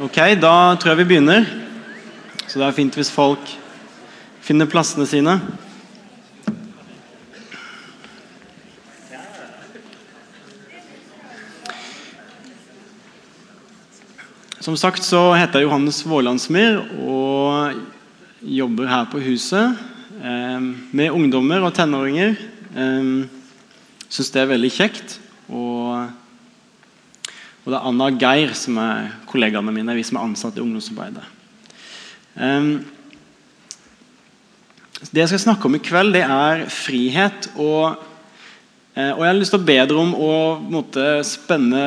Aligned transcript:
Ok, 0.00 0.16
da 0.40 0.72
tror 0.80 0.94
jeg 0.94 1.02
vi 1.02 1.04
begynner. 1.04 1.44
Så 2.48 2.56
det 2.56 2.64
er 2.64 2.72
fint 2.72 2.94
hvis 2.96 3.10
folk 3.12 3.50
finner 4.40 4.64
plassene 4.64 5.04
sine. 5.04 5.34
Som 14.64 14.78
sagt 14.80 15.04
så 15.04 15.34
heter 15.36 15.60
jeg 15.60 15.68
Johannes 15.68 16.00
Vålandsmyr 16.08 16.80
og 17.04 17.76
jobber 18.40 18.88
her 18.88 19.10
på 19.12 19.20
huset 19.20 19.76
eh, 20.24 20.70
med 20.88 21.12
ungdommer 21.12 21.68
og 21.68 21.76
tenåringer. 21.76 22.38
Eh, 22.72 23.28
Syns 24.08 24.32
det 24.32 24.40
er 24.40 24.54
veldig 24.56 24.72
kjekt. 24.72 25.18
Og, 27.62 27.70
det 27.70 27.78
er 27.78 27.86
Anna 27.86 28.08
og 28.10 28.18
Geir 28.18 28.56
som 28.58 28.78
er 28.82 29.12
kollegaene 29.30 29.74
mine, 29.74 29.94
vi 29.94 30.02
som 30.06 30.18
er 30.18 30.26
ansatt 30.26 30.56
i 30.58 30.62
ungdomsarbeidet. 30.64 31.22
Eh, 32.34 32.70
det 35.10 35.22
jeg 35.22 35.30
skal 35.32 35.44
snakke 35.44 35.66
om 35.66 35.76
i 35.78 35.82
kveld, 35.82 36.14
det 36.14 36.24
er 36.26 36.64
frihet. 36.70 37.50
Og, 37.54 38.02
eh, 38.94 39.10
og 39.10 39.22
jeg 39.22 39.30
har 39.30 39.38
lyst 39.38 39.54
til 39.54 39.62
å 39.62 39.68
be 39.68 39.78
dere 39.78 40.02
om 40.02 40.14
å 40.14 40.34
måte, 40.62 41.06
spenne 41.26 41.84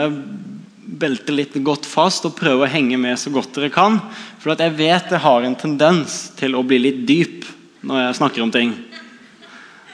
beltet 0.86 1.34
litt 1.34 1.56
godt 1.66 1.88
fast 1.90 2.28
og 2.28 2.36
prøve 2.38 2.68
å 2.68 2.72
henge 2.72 2.98
med 3.02 3.18
så 3.20 3.32
godt 3.34 3.58
dere 3.58 3.72
kan. 3.74 4.00
For 4.40 4.56
jeg 4.56 4.78
vet 4.78 5.12
jeg 5.12 5.24
har 5.24 5.44
en 5.44 5.60
tendens 5.60 6.30
til 6.38 6.56
å 6.56 6.64
bli 6.64 6.80
litt 6.80 7.04
dyp 7.08 7.48
når 7.86 8.04
jeg 8.04 8.20
snakker 8.22 8.46
om 8.46 8.54
ting. 8.54 8.76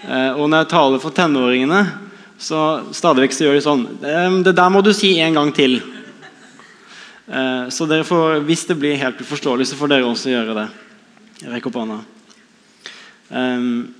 Eh, 0.06 0.32
og 0.34 0.46
når 0.50 0.64
jeg 0.64 0.72
taler 0.74 1.02
for 1.02 1.16
tenåringene, 1.16 1.82
så 2.42 2.60
stadig 2.96 3.28
vekk 3.28 3.36
så 3.36 3.46
gjør 3.46 3.58
de 3.58 3.62
sånn 3.62 3.82
Det 4.42 4.56
der 4.58 4.70
må 4.74 4.82
du 4.82 4.90
si 4.98 5.14
en 5.22 5.36
gang 5.38 5.52
til. 5.54 5.78
Eh, 7.28 7.68
så 7.70 7.86
får, 7.86 8.42
hvis 8.48 8.66
det 8.66 8.80
blir 8.82 8.98
helt 8.98 9.22
uforståelig, 9.22 9.70
så 9.70 9.78
får 9.78 9.92
dere 9.92 10.08
også 10.10 10.34
gjøre 10.34 10.56
det. 10.58 10.66
Rekk 11.52 11.70
opp 11.70 11.78
hånda. 11.78 12.00
Um, 13.30 13.94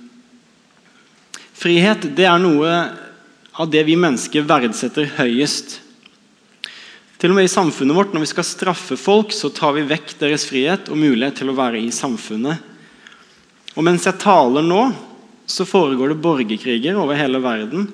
frihet 1.56 2.04
det 2.18 2.26
er 2.28 2.42
noe 2.42 2.74
av 3.52 3.70
det 3.70 3.86
vi 3.86 3.96
mennesker 3.96 4.44
verdsetter 4.44 5.08
høyest. 5.20 5.78
Til 7.22 7.30
og 7.30 7.38
med 7.38 7.46
i 7.46 7.54
samfunnet 7.54 7.96
vårt, 7.96 8.12
Når 8.12 8.26
vi 8.26 8.32
skal 8.34 8.44
straffe 8.44 8.98
folk, 8.98 9.30
så 9.30 9.54
tar 9.54 9.78
vi 9.78 9.86
vekk 9.86 10.18
deres 10.18 10.44
frihet 10.50 10.90
og 10.90 10.98
mulighet 10.98 11.38
til 11.38 11.54
å 11.54 11.56
være 11.56 11.78
i 11.78 11.94
samfunnet. 11.94 12.58
Og 13.78 13.84
Mens 13.86 14.04
jeg 14.04 14.18
taler 14.18 14.66
nå, 14.66 14.90
så 15.46 15.64
foregår 15.64 16.10
det 16.10 16.22
borgerkriger 16.22 16.98
over 16.98 17.14
hele 17.14 17.38
verden 17.38 17.92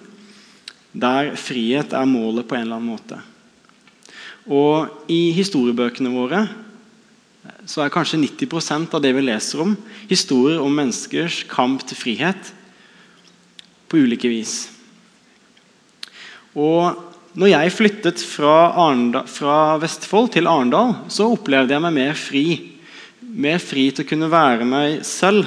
der 0.99 1.35
frihet 1.39 1.95
er 1.95 2.09
målet 2.09 2.49
på 2.49 2.57
en 2.57 2.67
eller 2.67 2.79
annen 2.81 2.95
måte. 2.97 3.21
Og 4.49 5.11
I 5.13 5.29
historiebøkene 5.37 6.11
våre 6.13 6.47
så 7.69 7.85
er 7.85 7.93
kanskje 7.93 8.21
90% 8.23 8.95
av 8.97 9.03
det 9.05 9.13
vi 9.17 9.27
leser 9.27 9.61
om, 9.61 9.75
historier 10.09 10.63
om 10.65 10.73
menneskers 10.73 11.43
kamp 11.51 11.85
til 11.87 12.01
frihet 12.01 12.51
på 13.89 14.01
ulike 14.01 14.31
vis. 14.33 14.71
Og 16.57 16.97
når 17.39 17.53
jeg 17.53 17.75
flyttet 17.77 18.25
fra, 18.25 18.73
Arndal, 18.89 19.29
fra, 19.31 19.77
Vestfold 19.79 20.33
til 20.35 20.49
Arendal, 20.51 20.97
så 21.13 21.29
opplevde 21.35 21.77
jeg 21.77 21.85
meg 21.85 21.95
mer 21.95 22.17
fri. 22.19 22.45
Mer 23.21 23.61
fri 23.63 23.91
til 23.93 24.07
å 24.07 24.09
kunne 24.09 24.31
være 24.33 24.67
meg 24.67 25.03
selv. 25.07 25.47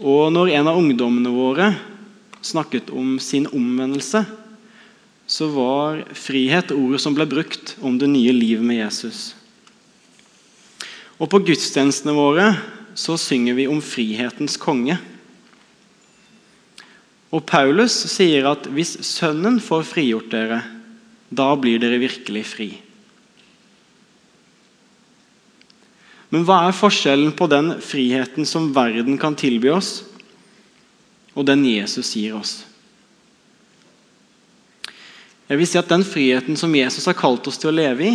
Og 0.00 0.32
når 0.34 0.56
en 0.56 0.70
av 0.72 0.80
ungdommene 0.80 1.30
våre 1.30 1.68
snakket 2.44 2.92
om 2.92 3.16
sin 3.22 3.46
omvendelse, 3.48 4.24
så 5.26 5.48
var 5.48 6.02
frihet 6.12 6.74
ordet 6.74 7.00
som 7.00 7.16
ble 7.16 7.26
brukt 7.28 7.74
om 7.80 7.96
det 7.98 8.10
nye 8.12 8.34
livet 8.36 8.64
med 8.66 8.82
Jesus. 8.82 9.32
Og 11.16 11.30
på 11.32 11.40
gudstjenestene 11.46 12.14
våre 12.16 12.50
så 12.98 13.16
synger 13.18 13.56
vi 13.56 13.68
om 13.70 13.80
frihetens 13.82 14.58
konge. 14.60 14.98
Og 17.34 17.42
Paulus 17.48 17.96
sier 18.12 18.46
at 18.50 18.68
hvis 18.70 18.98
Sønnen 19.06 19.58
får 19.62 19.86
frigjort 19.88 20.30
dere, 20.34 20.60
da 21.34 21.48
blir 21.58 21.80
dere 21.82 21.98
virkelig 22.02 22.44
fri. 22.46 22.68
Men 26.34 26.44
hva 26.46 26.64
er 26.66 26.76
forskjellen 26.76 27.34
på 27.38 27.46
den 27.50 27.76
friheten 27.82 28.46
som 28.46 28.72
verden 28.74 29.18
kan 29.22 29.36
tilby 29.38 29.70
oss, 29.70 30.02
og 31.34 31.46
den 31.48 31.64
Jesus 31.66 32.14
gir 32.16 32.38
oss? 32.38 32.62
Jeg 35.44 35.60
vil 35.60 35.68
si 35.68 35.78
at 35.78 35.90
Den 35.90 36.04
friheten 36.06 36.56
som 36.56 36.72
Jesus 36.74 37.04
har 37.10 37.18
kalt 37.18 37.46
oss 37.50 37.60
til 37.60 37.70
å 37.70 37.76
leve 37.76 38.06
i, 38.08 38.14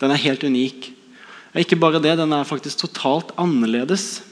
den 0.00 0.10
er 0.10 0.24
helt 0.24 0.42
unik. 0.42 0.90
Og 1.54 1.62
ikke 1.62 1.78
bare 1.78 2.02
det, 2.02 2.16
Den 2.18 2.32
er 2.34 2.48
faktisk 2.48 2.82
totalt 2.82 3.30
annerledes 3.38 4.24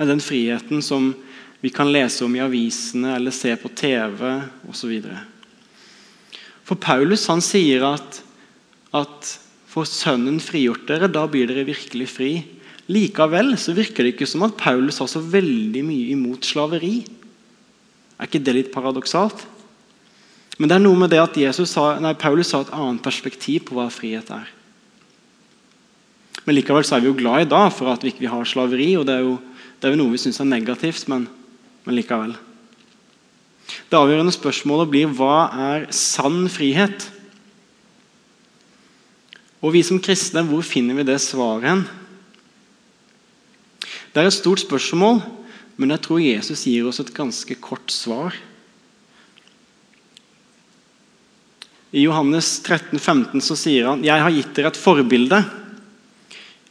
enn 0.00 0.08
den 0.08 0.20
friheten 0.24 0.82
som 0.84 1.12
vi 1.60 1.70
kan 1.72 1.88
lese 1.92 2.24
om 2.24 2.34
i 2.36 2.42
avisene 2.44 3.14
eller 3.16 3.32
se 3.32 3.52
på 3.56 3.70
TV 3.76 4.22
osv. 4.68 4.92
For 6.66 6.80
Paulus 6.80 7.26
han 7.30 7.44
sier 7.44 7.84
at, 7.86 8.20
at 8.96 9.32
for 9.70 9.88
Sønnen 9.88 10.40
frigjort 10.40 10.86
dere, 10.88 11.08
da 11.12 11.26
blir 11.28 11.48
dere 11.48 11.66
virkelig 11.68 12.08
fri. 12.12 12.32
Likevel 12.92 13.54
så 13.58 13.74
virker 13.74 14.04
det 14.06 14.14
ikke 14.14 14.28
som 14.30 14.44
at 14.46 14.58
Paulus 14.58 15.00
har 15.02 15.10
så 15.10 15.22
veldig 15.22 15.82
mye 15.86 16.10
imot 16.14 16.46
slaveri. 16.46 17.00
Er 18.16 18.28
ikke 18.28 18.42
det 18.46 18.54
litt 18.54 18.74
paradoksalt? 18.74 19.42
Men 20.56 20.70
det 20.70 20.76
er 20.76 20.84
noe 20.84 20.96
med 20.96 21.10
det 21.12 21.20
at 21.20 21.36
sa, 21.68 21.96
nei, 22.00 22.14
Paulus 22.16 22.54
har 22.56 22.64
et 22.64 22.76
annet 22.76 23.02
perspektiv 23.04 23.66
på 23.68 23.76
hva 23.76 23.90
frihet 23.92 24.30
er. 24.32 24.46
Men 26.46 26.54
likevel 26.54 26.86
så 26.86 26.96
er 26.96 27.02
vi 27.02 27.10
jo 27.10 27.18
glad 27.18 27.44
i 27.44 27.50
dag 27.50 27.72
for 27.74 27.90
at 27.92 28.06
vi 28.06 28.14
ikke 28.14 28.30
har 28.30 28.46
slaveri. 28.46 28.94
og 28.96 29.04
Det 29.08 29.18
er 29.18 29.26
jo, 29.26 29.34
det 29.80 29.88
er 29.88 29.96
jo 29.96 30.00
noe 30.00 30.14
vi 30.14 30.22
syns 30.22 30.38
er 30.40 30.48
negativt, 30.48 31.08
men 31.10 31.26
men 31.86 31.94
likevel. 31.94 32.34
Det 33.86 33.98
avgjørende 33.98 34.34
spørsmålet 34.34 34.90
blir 34.90 35.12
hva 35.14 35.46
er 35.70 35.86
sann 35.94 36.48
frihet? 36.50 37.06
Og 39.62 39.72
vi 39.74 39.84
som 39.86 40.00
kristne, 40.02 40.42
hvor 40.46 40.66
finner 40.66 40.98
vi 40.98 41.06
det 41.06 41.20
svaret 41.22 41.66
hen? 41.66 41.84
Det 44.16 44.22
er 44.22 44.30
et 44.30 44.32
stort 44.32 44.62
spørsmål, 44.62 45.18
men 45.76 45.90
jeg 45.92 46.00
tror 46.06 46.20
Jesus 46.24 46.62
gir 46.64 46.86
oss 46.88 47.02
et 47.02 47.10
ganske 47.12 47.52
kort 47.60 47.92
svar. 47.92 48.32
I 51.92 52.06
Johannes 52.06 52.48
13, 52.64 52.96
15 52.96 53.44
så 53.44 53.56
sier 53.60 53.90
han 53.90 54.04
«Jeg 54.06 54.22
har 54.24 54.32
gitt 54.32 54.54
dere 54.56 54.70
et 54.72 54.78
forbilde. 54.80 55.42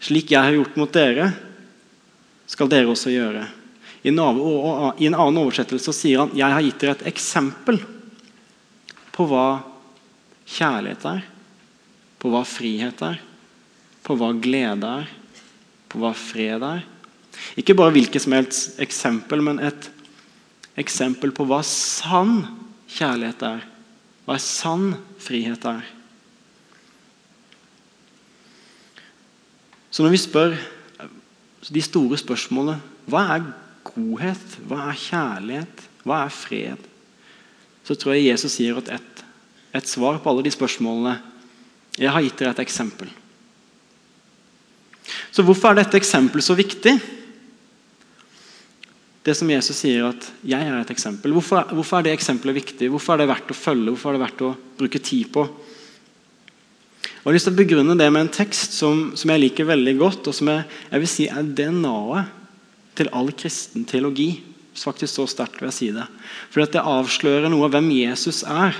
Slik 0.02 0.34
jeg 0.34 0.42
har 0.42 0.58
gjort 0.58 0.80
mot 0.82 0.96
dere, 0.98 1.28
skal 2.50 2.72
dere 2.74 2.90
også 2.90 3.14
gjøre. 3.14 3.46
I 4.02 4.10
en, 4.10 4.24
annen 4.26 5.40
oversettelse 5.44 5.86
så 5.86 5.94
sier 5.94 6.24
han 6.24 6.34
jeg 6.34 6.50
har 6.50 6.66
gitt 6.66 6.82
dere 6.82 6.98
et 6.98 7.06
eksempel 7.14 7.78
på 9.14 9.28
hva 9.30 9.46
kjærlighet 10.50 11.08
er, 11.14 11.22
på 12.18 12.34
hva 12.34 12.42
frihet 12.42 13.06
er, 13.06 13.22
på 14.02 14.18
hva 14.18 14.34
glede 14.34 14.98
er, 15.06 15.16
på 15.94 16.02
hva 16.02 16.16
fred 16.18 16.66
er. 16.74 16.86
Ikke 17.60 17.76
bare 17.78 17.94
hvilket 17.96 18.24
som 18.24 18.36
helst 18.36 18.80
eksempel, 18.84 19.44
men 19.44 19.60
et 19.64 19.90
eksempel 20.80 21.32
på 21.36 21.46
hva 21.48 21.62
sann 21.66 22.42
kjærlighet 22.92 23.44
er. 23.48 23.66
Hva 24.26 24.38
sann 24.42 24.96
frihet 25.22 25.66
er. 25.70 25.86
Så 29.92 30.04
når 30.04 30.16
vi 30.16 30.20
spør 30.20 30.58
de 31.66 31.82
store 31.82 32.18
spørsmålene 32.20 32.82
Hva 33.10 33.22
er 33.36 33.46
godhet? 33.86 34.58
Hva 34.68 34.90
er 34.90 34.98
kjærlighet? 35.00 35.84
Hva 36.04 36.26
er 36.26 36.34
fred? 36.34 36.90
Så 37.86 37.96
tror 37.96 38.16
jeg 38.16 38.32
Jesus 38.32 38.58
gir 38.60 38.78
et, 38.82 39.24
et 39.78 39.88
svar 39.88 40.18
på 40.20 40.32
alle 40.32 40.44
de 40.46 40.52
spørsmålene. 40.54 41.20
Jeg 42.02 42.12
har 42.12 42.26
gitt 42.26 42.42
dere 42.42 42.56
et 42.56 42.64
eksempel. 42.66 43.12
Så 45.32 45.46
hvorfor 45.46 45.72
er 45.72 45.84
dette 45.84 46.00
eksempelet 46.00 46.44
så 46.44 46.58
viktig? 46.58 46.96
Det 49.26 49.34
som 49.34 49.50
Jesus 49.50 49.80
sier 49.82 50.06
at 50.06 50.32
'jeg 50.46 50.62
er 50.62 50.82
et 50.82 50.92
eksempel'. 50.94 51.34
Hvorfor, 51.34 51.66
hvorfor 51.74 51.98
er 51.98 52.04
det 52.04 52.14
eksempelet 52.14 52.56
viktig? 52.56 52.90
Hvorfor 52.90 53.14
er 53.14 53.18
det 53.18 53.28
verdt 53.28 53.50
å 53.50 53.58
følge? 53.58 53.90
Hvorfor 53.90 54.10
er 54.10 54.14
det 54.14 54.26
verdt 54.28 54.42
å 54.42 54.58
bruke 54.78 55.00
tid 55.00 55.32
på? 55.34 55.42
Og 55.42 57.34
Jeg 57.34 57.34
har 57.34 57.34
lyst 57.34 57.48
til 57.50 57.54
å 57.54 57.58
begrunne 57.66 57.98
det 57.98 58.12
med 58.14 58.22
en 58.22 58.30
tekst 58.30 58.74
som, 58.74 59.16
som 59.18 59.30
jeg 59.30 59.40
liker 59.40 59.66
veldig 59.66 59.98
godt, 59.98 60.28
og 60.28 60.34
som 60.34 60.48
jeg, 60.48 60.66
jeg 60.92 61.00
vil 61.00 61.10
si 61.10 61.26
er 61.26 61.42
DNA-et 61.42 62.26
til 62.96 63.10
all 63.12 63.32
kristen 63.32 63.84
teologi. 63.84 64.44
Faktisk 64.76 65.16
så 65.16 65.26
sterkt 65.26 65.58
vil 65.58 65.72
jeg 65.72 65.74
si 65.74 65.90
det. 65.96 66.06
For 66.52 66.62
det 66.62 66.84
avslører 66.86 67.50
noe 67.50 67.66
av 67.66 67.74
hvem 67.74 67.90
Jesus 67.96 68.44
er. 68.44 68.78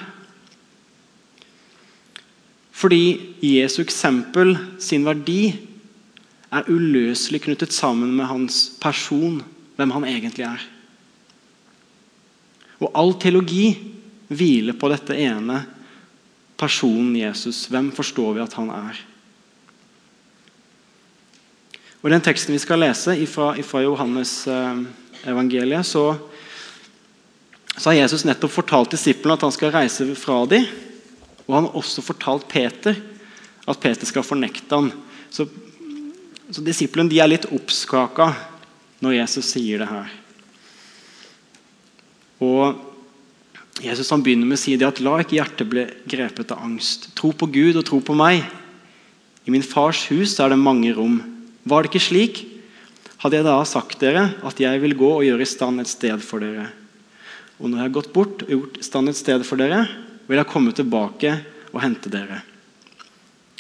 Fordi 2.76 3.34
Jesu 3.42 3.82
eksempel, 3.82 4.54
sin 4.78 5.08
verdi, 5.08 5.56
er 6.54 6.70
uløselig 6.70 7.42
knyttet 7.48 7.74
sammen 7.74 8.14
med 8.14 8.30
hans 8.30 8.78
person, 8.84 9.42
hvem 9.76 9.92
han 9.96 10.08
egentlig 10.08 10.46
er. 10.48 10.64
Og 12.84 12.92
all 12.98 13.14
teologi 13.20 13.70
hviler 14.28 14.76
på 14.78 14.90
dette 14.92 15.16
ene 15.18 15.62
personen 16.60 17.16
Jesus. 17.18 17.66
Hvem 17.72 17.92
forstår 17.96 18.36
vi 18.36 18.44
at 18.44 18.56
han 18.58 18.72
er? 18.74 19.02
Og 22.02 22.10
I 22.10 22.14
den 22.14 22.24
teksten 22.26 22.54
vi 22.54 22.62
skal 22.62 22.84
lese 22.84 23.16
fra 23.28 23.82
Johannes 23.82 24.44
eh, 24.48 24.82
evangeliet, 25.26 25.88
så, 25.90 26.14
så, 27.74 27.90
har 27.90 27.98
Jesus 27.98 28.28
nettopp 28.28 28.54
fortalt 28.54 28.94
disiplene 28.94 29.34
at 29.34 29.46
han 29.48 29.56
skal 29.56 29.74
reise 29.74 30.06
fra 30.20 30.44
dem. 30.50 30.68
Og 31.48 31.56
han 31.58 31.68
har 31.68 31.78
også 31.80 32.04
fortalt 32.06 32.48
Peter 32.52 32.98
at 33.66 33.80
Peter 33.82 34.06
skal 34.06 34.26
fornekte 34.26 34.70
ham. 34.78 34.92
Så, 35.34 35.48
så 36.54 36.62
disiplene 36.62 37.10
de 37.10 37.20
er 37.22 37.32
litt 37.32 37.50
oppskaka 37.50 38.30
når 39.06 39.20
Jesus 39.20 39.54
sier 39.54 39.82
det 39.82 39.90
her. 39.90 40.12
Og 42.44 42.82
Jesus 43.84 44.10
han 44.12 44.24
begynner 44.24 44.48
med 44.48 44.58
å 44.58 44.62
si 44.62 44.76
det 44.80 44.88
at 44.88 45.02
la 45.04 45.20
ikke 45.22 45.38
hjertet 45.38 45.70
bli 45.72 45.86
grepet 46.10 46.54
av 46.56 46.64
angst. 46.64 47.10
Tro 47.18 47.34
på 47.36 47.50
Gud 47.52 47.78
og 47.78 47.86
tro 47.88 48.00
på 48.04 48.16
meg. 48.18 48.44
I 49.46 49.54
min 49.54 49.66
fars 49.66 50.06
hus 50.10 50.38
er 50.42 50.52
det 50.52 50.60
mange 50.62 50.94
rom. 50.96 51.20
Var 51.68 51.84
det 51.84 51.92
ikke 51.92 52.08
slik, 52.08 52.42
hadde 53.22 53.40
jeg 53.40 53.48
da 53.48 53.60
sagt 53.68 54.02
dere 54.02 54.26
at 54.46 54.60
jeg 54.62 54.82
vil 54.84 54.98
gå 54.98 55.12
og 55.20 55.26
gjøre 55.26 55.46
i 55.46 55.50
stand 55.50 55.84
et 55.84 55.92
sted 55.92 56.24
for 56.24 56.44
dere. 56.44 56.70
Og 57.60 57.70
når 57.70 57.80
jeg 57.80 57.88
har 57.88 57.96
gått 58.00 58.12
bort 58.16 58.44
og 58.46 58.52
gjort 58.52 58.82
i 58.82 58.86
stand 58.86 59.12
et 59.12 59.20
sted 59.20 59.46
for 59.48 59.62
dere, 59.62 59.86
vil 60.26 60.42
jeg 60.42 60.50
komme 60.52 60.74
tilbake 60.76 61.32
og 61.72 61.82
hente 61.84 62.12
dere. 62.12 62.42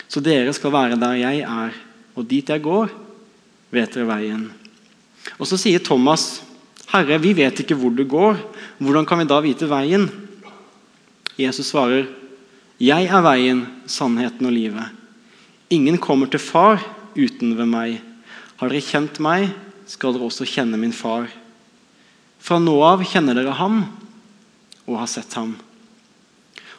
Så 0.08 0.22
dere 0.24 0.54
skal 0.56 0.74
være 0.74 1.00
der 1.00 1.18
jeg 1.20 1.42
er, 1.44 1.80
og 2.16 2.28
dit 2.30 2.50
jeg 2.50 2.64
går, 2.64 2.92
vet 3.74 3.96
dere 3.96 4.08
veien. 4.10 4.46
Og 5.40 5.48
Så 5.48 5.58
sier 5.58 5.80
Thomas, 5.80 6.42
'Herre, 6.88 7.20
vi 7.20 7.34
vet 7.34 7.60
ikke 7.60 7.76
hvor 7.76 7.92
du 7.92 8.06
går. 8.06 8.38
Hvordan 8.80 9.06
kan 9.06 9.20
vi 9.20 9.26
da 9.26 9.40
vite 9.42 9.68
veien?' 9.68 10.10
Jesus 11.38 11.72
svarer, 11.72 12.08
'Jeg 12.80 13.08
er 13.08 13.22
veien, 13.22 13.66
sannheten 13.88 14.46
og 14.46 14.54
livet.' 14.54 14.92
'Ingen 15.70 15.98
kommer 15.98 16.28
til 16.28 16.40
Far 16.40 16.80
uten 17.16 17.58
ved 17.58 17.66
meg.' 17.66 18.02
'Har 18.58 18.70
dere 18.70 18.82
kjent 18.82 19.20
meg, 19.20 19.50
skal 19.86 20.14
dere 20.14 20.24
også 20.24 20.46
kjenne 20.46 20.78
min 20.78 20.94
Far.' 20.94 21.32
'Fra 22.40 22.60
nå 22.60 22.82
av 22.82 23.04
kjenner 23.04 23.34
dere 23.34 23.52
ham 23.52 23.86
og 24.88 25.00
har 25.00 25.08
sett 25.08 25.34
ham.' 25.34 25.58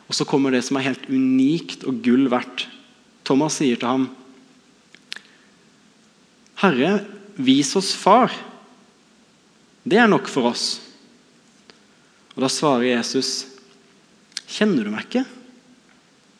Og 0.08 0.14
Så 0.14 0.25
kommer 0.25 0.50
det 0.50 0.64
som 0.64 0.76
er 0.76 0.87
helt 0.87 1.08
unikt 1.10 1.84
og 1.84 2.02
gull 2.02 2.28
verdt. 2.31 2.69
Thomas 3.25 3.58
sier 3.58 3.76
til 3.76 3.88
ham, 3.88 4.10
'Herre, 6.56 7.04
vis 7.37 7.77
oss 7.77 7.94
Far.' 7.94 8.35
Det 9.87 9.99
er 10.03 10.09
nok 10.11 10.27
for 10.27 10.50
oss. 10.50 10.81
Og 12.35 12.43
Da 12.43 12.49
svarer 12.49 12.97
Jesus, 12.97 13.47
'Kjenner 14.47 14.85
du 14.85 14.91
meg 14.91 15.06
ikke, 15.06 15.25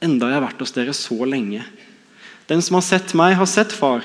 enda 0.03 0.27
jeg 0.27 0.41
har 0.41 0.47
vært 0.49 0.61
hos 0.61 0.73
dere 0.73 0.93
så 0.93 1.19
lenge?' 1.25 1.65
'Den 2.47 2.63
som 2.63 2.75
har 2.75 2.83
sett 2.83 3.15
meg, 3.15 3.37
har 3.37 3.47
sett 3.47 3.73
Far.' 3.73 4.05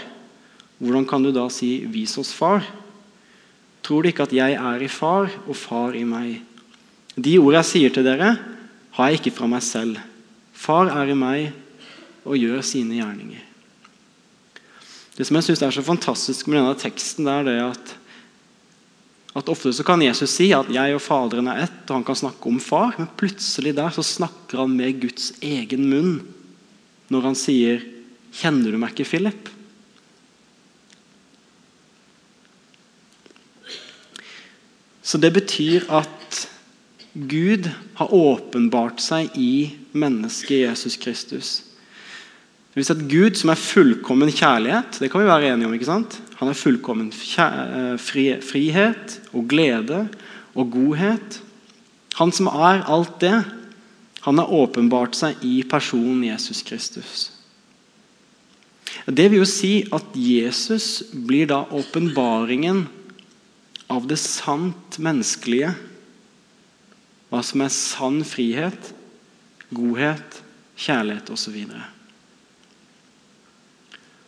Hvordan 0.81 1.05
kan 1.07 1.21
du 1.21 1.31
da 1.31 1.47
si 1.49 1.85
'vis 1.85 2.17
oss 2.17 2.33
Far'? 2.33 2.65
Tror 3.83 4.01
du 4.01 4.09
ikke 4.09 4.23
at 4.23 4.33
jeg 4.33 4.53
er 4.53 4.81
i 4.81 4.87
Far 4.87 5.29
og 5.47 5.55
Far 5.55 5.93
i 5.93 6.03
meg? 6.03 6.41
De 7.17 7.37
ord 7.37 7.53
jeg 7.53 7.65
sier 7.65 7.93
til 7.93 8.03
dere, 8.03 8.37
har 8.91 9.09
jeg 9.09 9.19
ikke 9.19 9.35
fra 9.35 9.47
meg 9.47 9.61
selv. 9.61 9.97
Far 10.53 10.89
er 10.89 11.11
i 11.11 11.17
meg 11.17 11.53
og 12.25 12.37
gjør 12.37 12.61
sine 12.61 12.99
gjerninger. 12.99 13.50
Det 15.17 15.27
som 15.27 15.37
jeg 15.37 15.49
synes 15.49 15.61
er 15.61 15.73
så 15.75 15.83
fantastisk 15.83 16.47
med 16.47 16.61
denne 16.61 16.77
teksten, 16.79 17.27
det 17.27 17.33
er 17.33 17.47
det 17.47 17.57
at, 17.65 17.93
at 19.41 19.49
ofte 19.51 19.73
så 19.75 19.83
kan 19.87 20.01
Jesus 20.01 20.29
si 20.29 20.51
at 20.55 20.69
'jeg 20.71 20.95
og 20.95 21.01
Faderen 21.01 21.47
er 21.47 21.65
ett', 21.65 21.89
og 21.89 21.95
han 21.95 22.03
kan 22.03 22.15
snakke 22.15 22.47
om 22.47 22.59
far, 22.59 22.95
men 22.97 23.09
plutselig 23.17 23.75
der 23.75 23.89
så 23.89 24.03
snakker 24.03 24.63
han 24.63 24.77
med 24.77 25.01
Guds 25.01 25.33
egen 25.41 25.89
munn 25.89 26.21
når 27.09 27.21
han 27.21 27.35
sier 27.35 27.83
'Kjenner 28.31 28.71
du 28.71 28.77
meg 28.77 28.91
ikke, 28.95 29.09
Philip?' 29.09 29.49
Så 35.03 35.17
det 35.17 35.33
betyr 35.33 35.89
at 35.91 36.47
Gud 37.13 37.67
har 37.99 38.13
åpenbart 38.15 39.01
seg 39.03 39.33
i 39.35 39.75
mennesket 39.91 40.61
Jesus 40.63 40.95
Kristus. 40.95 41.49
Det 42.71 42.79
vil 42.79 42.87
si 42.87 42.93
at 42.93 43.07
Gud, 43.11 43.35
som 43.35 43.51
er 43.51 43.59
fullkommen 43.59 44.29
kjærlighet, 44.31 45.01
det 45.03 45.09
kan 45.11 45.19
vi 45.19 45.27
være 45.27 45.49
enige 45.51 45.67
om. 45.67 45.73
ikke 45.75 45.89
sant? 45.89 46.15
Han 46.39 46.47
er 46.47 46.55
fullkommen 46.55 47.09
eh, 47.11 47.97
frihet 47.99 49.17
og 49.33 49.49
glede 49.51 50.05
og 50.55 50.71
godhet. 50.71 51.41
Han 52.15 52.31
som 52.31 52.47
er 52.47 52.85
alt 52.87 53.19
det, 53.19 53.35
han 54.21 54.39
har 54.39 54.53
åpenbart 54.53 55.17
seg 55.19 55.43
i 55.43 55.61
personen 55.67 56.23
Jesus 56.23 56.63
Kristus. 56.63 57.27
Det 59.05 59.27
vil 59.31 59.41
jo 59.41 59.49
si 59.49 59.73
at 59.91 60.15
Jesus 60.15 61.01
blir 61.11 61.49
da 61.51 61.63
åpenbaringen 61.75 62.85
av 63.91 64.05
det 64.07 64.19
sant 64.21 64.99
menneskelige. 65.01 65.73
Hva 67.31 67.41
som 67.43 67.63
er 67.65 67.73
sann 67.73 68.21
frihet, 68.27 68.93
godhet, 69.75 70.39
kjærlighet 70.79 71.31
osv. 71.33 71.57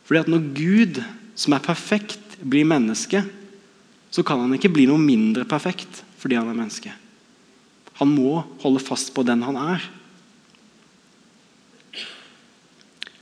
Fordi 0.04 0.20
at 0.20 0.28
Når 0.32 0.50
Gud, 0.58 1.04
som 1.36 1.54
er 1.54 1.64
perfekt, 1.64 2.20
blir 2.44 2.68
menneske, 2.68 3.24
så 4.12 4.24
kan 4.24 4.40
han 4.44 4.54
ikke 4.54 4.72
bli 4.74 4.86
noe 4.90 5.02
mindre 5.02 5.46
perfekt 5.46 6.04
fordi 6.22 6.38
han 6.38 6.48
er 6.48 6.56
menneske. 6.56 6.92
Han 8.00 8.14
må 8.14 8.44
holde 8.64 8.80
fast 8.80 9.12
på 9.14 9.26
den 9.28 9.42
han 9.44 9.58
er. 9.60 9.84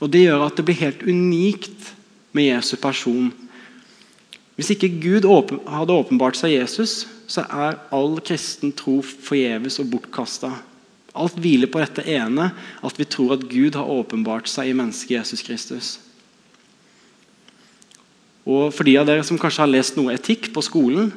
Og 0.02 0.10
Det 0.10 0.24
gjør 0.24 0.46
at 0.46 0.58
det 0.58 0.64
blir 0.66 0.82
helt 0.82 1.02
unikt 1.06 1.92
med 2.34 2.48
Jesu 2.48 2.76
person. 2.76 3.32
Hvis 4.56 4.70
ikke 4.74 4.90
Gud 5.02 5.26
hadde 5.66 5.94
åpenbart 5.94 6.36
seg 6.38 6.56
Jesus, 6.56 7.06
så 7.30 7.46
er 7.46 7.80
all 7.94 8.18
kristen 8.20 8.74
tro 8.76 9.00
forgjeves 9.02 9.78
og 9.80 9.90
bortkasta. 9.94 10.52
Alt 11.14 11.38
hviler 11.40 11.70
på 11.70 11.80
dette 11.82 12.04
ene, 12.08 12.50
at 12.82 12.98
vi 12.98 13.06
tror 13.08 13.36
at 13.36 13.46
Gud 13.48 13.76
har 13.78 13.88
åpenbart 13.88 14.48
seg 14.50 14.70
i 14.70 14.76
mennesket 14.76 15.18
Jesus 15.18 15.44
Kristus. 15.44 15.92
Og 18.42 18.72
For 18.74 18.86
de 18.86 18.96
av 18.98 19.06
dere 19.06 19.24
som 19.26 19.38
kanskje 19.38 19.62
har 19.62 19.70
lest 19.70 19.98
noe 19.98 20.14
etikk 20.16 20.50
på 20.54 20.64
skolen, 20.66 21.12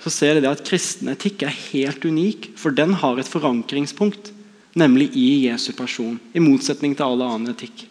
så 0.00 0.12
ser 0.12 0.38
dere 0.38 0.54
at 0.56 0.64
kristen 0.64 1.10
etikk 1.12 1.44
er 1.44 1.52
helt 1.72 2.04
unik, 2.04 2.52
for 2.56 2.72
den 2.72 2.94
har 3.02 3.20
et 3.20 3.28
forankringspunkt, 3.28 4.32
nemlig 4.72 5.10
i 5.18 5.50
Jesu 5.50 5.74
person. 5.76 6.16
I 6.32 6.40
motsetning 6.40 6.96
til 6.96 7.04
all 7.04 7.24
annen 7.26 7.52
etikk. 7.52 7.84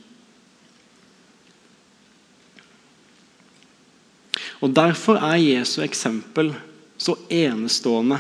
Og 4.60 4.74
Derfor 4.76 5.22
er 5.22 5.40
Jesu 5.40 5.80
eksempel 5.86 6.52
så 7.00 7.16
enestående. 7.32 8.20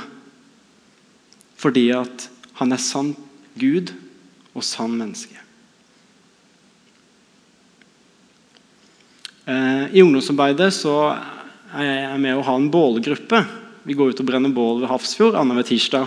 Fordi 1.59 1.89
at 1.91 2.29
han 2.61 2.71
er 2.71 2.79
sann 2.79 3.11
Gud 3.59 3.91
og 4.53 4.63
sann 4.63 4.95
menneske. 4.95 5.35
Eh, 9.49 9.78
I 9.89 10.03
ungdomsarbeidet 10.05 10.69
så 10.75 10.95
er 11.73 11.87
jeg 11.87 12.21
med 12.21 12.37
å 12.37 12.43
ha 12.45 12.53
en 12.59 12.69
bålgruppe. 12.69 13.41
Vi 13.89 13.95
går 13.97 14.11
ut 14.11 14.19
og 14.21 14.27
brenner 14.27 14.51
bål 14.53 14.83
ved 14.83 14.91
Hafrsfjord 14.91 15.37
annenhver 15.39 15.65
tirsdag. 15.65 16.05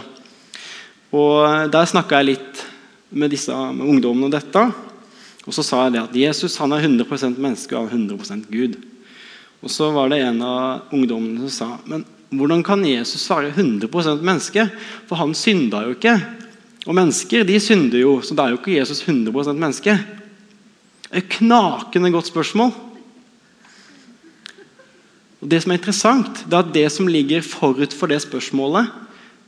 Og 1.11 1.39
eh, 1.49 1.67
Der 1.73 1.89
snakka 1.91 2.21
jeg 2.21 2.33
litt 2.33 2.63
med, 3.11 3.33
disse, 3.33 3.51
med 3.51 3.89
ungdommene 3.89 4.29
om 4.29 4.35
dette. 4.35 4.63
Og 5.43 5.57
så 5.57 5.65
sa 5.67 5.85
jeg 5.85 5.97
det 5.97 6.03
at 6.05 6.19
Jesus 6.21 6.59
han 6.63 6.75
er 6.77 6.87
100% 6.87 7.41
menneske 7.43 7.75
og 7.79 7.91
100% 7.91 8.47
Gud. 8.53 8.79
Og 9.63 9.71
Så 9.71 9.91
var 9.95 10.13
det 10.13 10.21
en 10.23 10.39
av 10.47 10.95
ungdommene 10.95 11.43
som 11.49 11.55
sa 11.57 11.71
men 11.91 12.07
hvordan 12.33 12.63
kan 12.65 12.81
Jesus 12.87 13.27
være 13.29 13.51
100% 13.53 14.23
menneske? 14.25 14.65
For 15.11 15.21
han 15.21 15.35
synda 15.37 15.83
jo 15.85 15.97
ikke. 15.99 16.15
Og 16.87 16.97
mennesker 16.97 17.45
de 17.45 17.59
synder 17.61 18.01
jo, 18.01 18.15
så 18.25 18.33
da 18.39 18.47
er 18.47 18.55
jo 18.55 18.63
ikke 18.63 18.79
Jesus 18.79 19.03
100% 19.05 19.59
menneske. 19.59 19.99
Et 21.13 21.29
knakende 21.37 22.15
godt 22.15 22.31
spørsmål. 22.31 22.73
Og 25.43 25.49
Det 25.51 25.59
som 25.63 25.73
er 25.73 25.81
interessant, 25.81 26.45
det 26.47 26.55
er 26.55 26.63
at 26.63 26.75
det 26.75 26.87
som 26.95 27.09
ligger 27.11 27.43
forut 27.43 27.93
for 27.93 28.07
det 28.07 28.21
spørsmålet, 28.23 28.87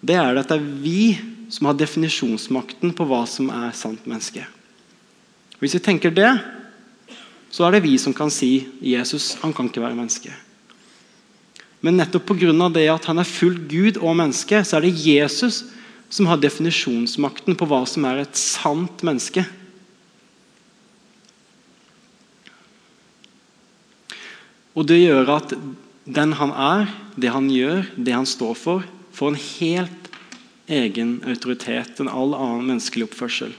det 0.02 0.16
er 0.18 0.34
at 0.34 0.50
det 0.50 0.58
er 0.58 0.72
vi 0.82 1.14
som 1.48 1.68
har 1.68 1.78
definisjonsmakten 1.78 2.92
på 2.96 3.06
hva 3.06 3.22
som 3.30 3.52
er 3.54 3.70
sant 3.78 4.02
menneske. 4.10 4.42
Hvis 5.62 5.76
vi 5.78 5.84
tenker 5.86 6.10
det, 6.10 6.32
så 7.54 7.64
er 7.64 7.76
det 7.76 7.84
vi 7.84 7.94
som 8.00 8.14
kan 8.16 8.32
si 8.32 8.66
Jesus 8.82 9.36
han 9.44 9.54
kan 9.54 9.70
ikke 9.70 9.84
være 9.84 9.94
menneske. 9.94 10.34
Men 11.84 12.00
nettopp 12.00 12.26
pga. 12.26 12.68
det 12.74 12.88
at 12.90 13.04
han 13.04 13.18
er 13.18 13.28
fullt 13.28 13.68
Gud 13.70 13.96
og 14.02 14.16
menneske, 14.16 14.64
så 14.64 14.76
er 14.76 14.80
det 14.88 14.98
Jesus 14.98 15.64
som 16.10 16.26
har 16.26 16.40
definisjonsmakten 16.42 17.54
på 17.54 17.66
hva 17.68 17.84
som 17.86 18.04
er 18.08 18.24
et 18.24 18.36
sant 18.36 19.02
menneske. 19.02 19.44
Og 24.74 24.86
Det 24.86 24.98
gjør 24.98 25.36
at 25.36 25.54
den 26.04 26.34
han 26.37 26.52
er, 26.52 26.88
det 27.16 27.32
han 27.32 27.49
gjør, 27.52 27.87
det 27.96 28.14
han 28.14 28.28
står 28.28 28.56
for, 28.58 28.88
får 29.14 29.32
en 29.32 29.40
helt 29.40 30.11
egen 30.68 31.18
autoritet 31.28 32.00
enn 32.00 32.11
all 32.11 32.34
annen 32.37 32.68
menneskelig 32.73 33.08
oppførsel. 33.08 33.52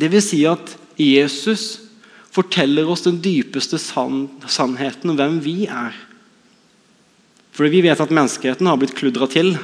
Det 0.00 0.10
vil 0.12 0.22
si 0.22 0.44
at 0.48 0.76
Jesus 1.00 1.80
forteller 2.30 2.88
oss 2.88 3.02
den 3.06 3.18
dypeste 3.22 3.78
sann 3.82 4.28
sannheten 4.46 5.10
om 5.12 5.18
hvem 5.18 5.40
vi 5.42 5.64
er. 5.66 5.96
Fordi 7.56 7.72
vi 7.74 7.82
vet 7.88 8.00
at 8.00 8.14
menneskeheten 8.14 8.68
har 8.70 8.78
blitt 8.78 8.94
kludra 8.96 9.26
til. 9.30 9.56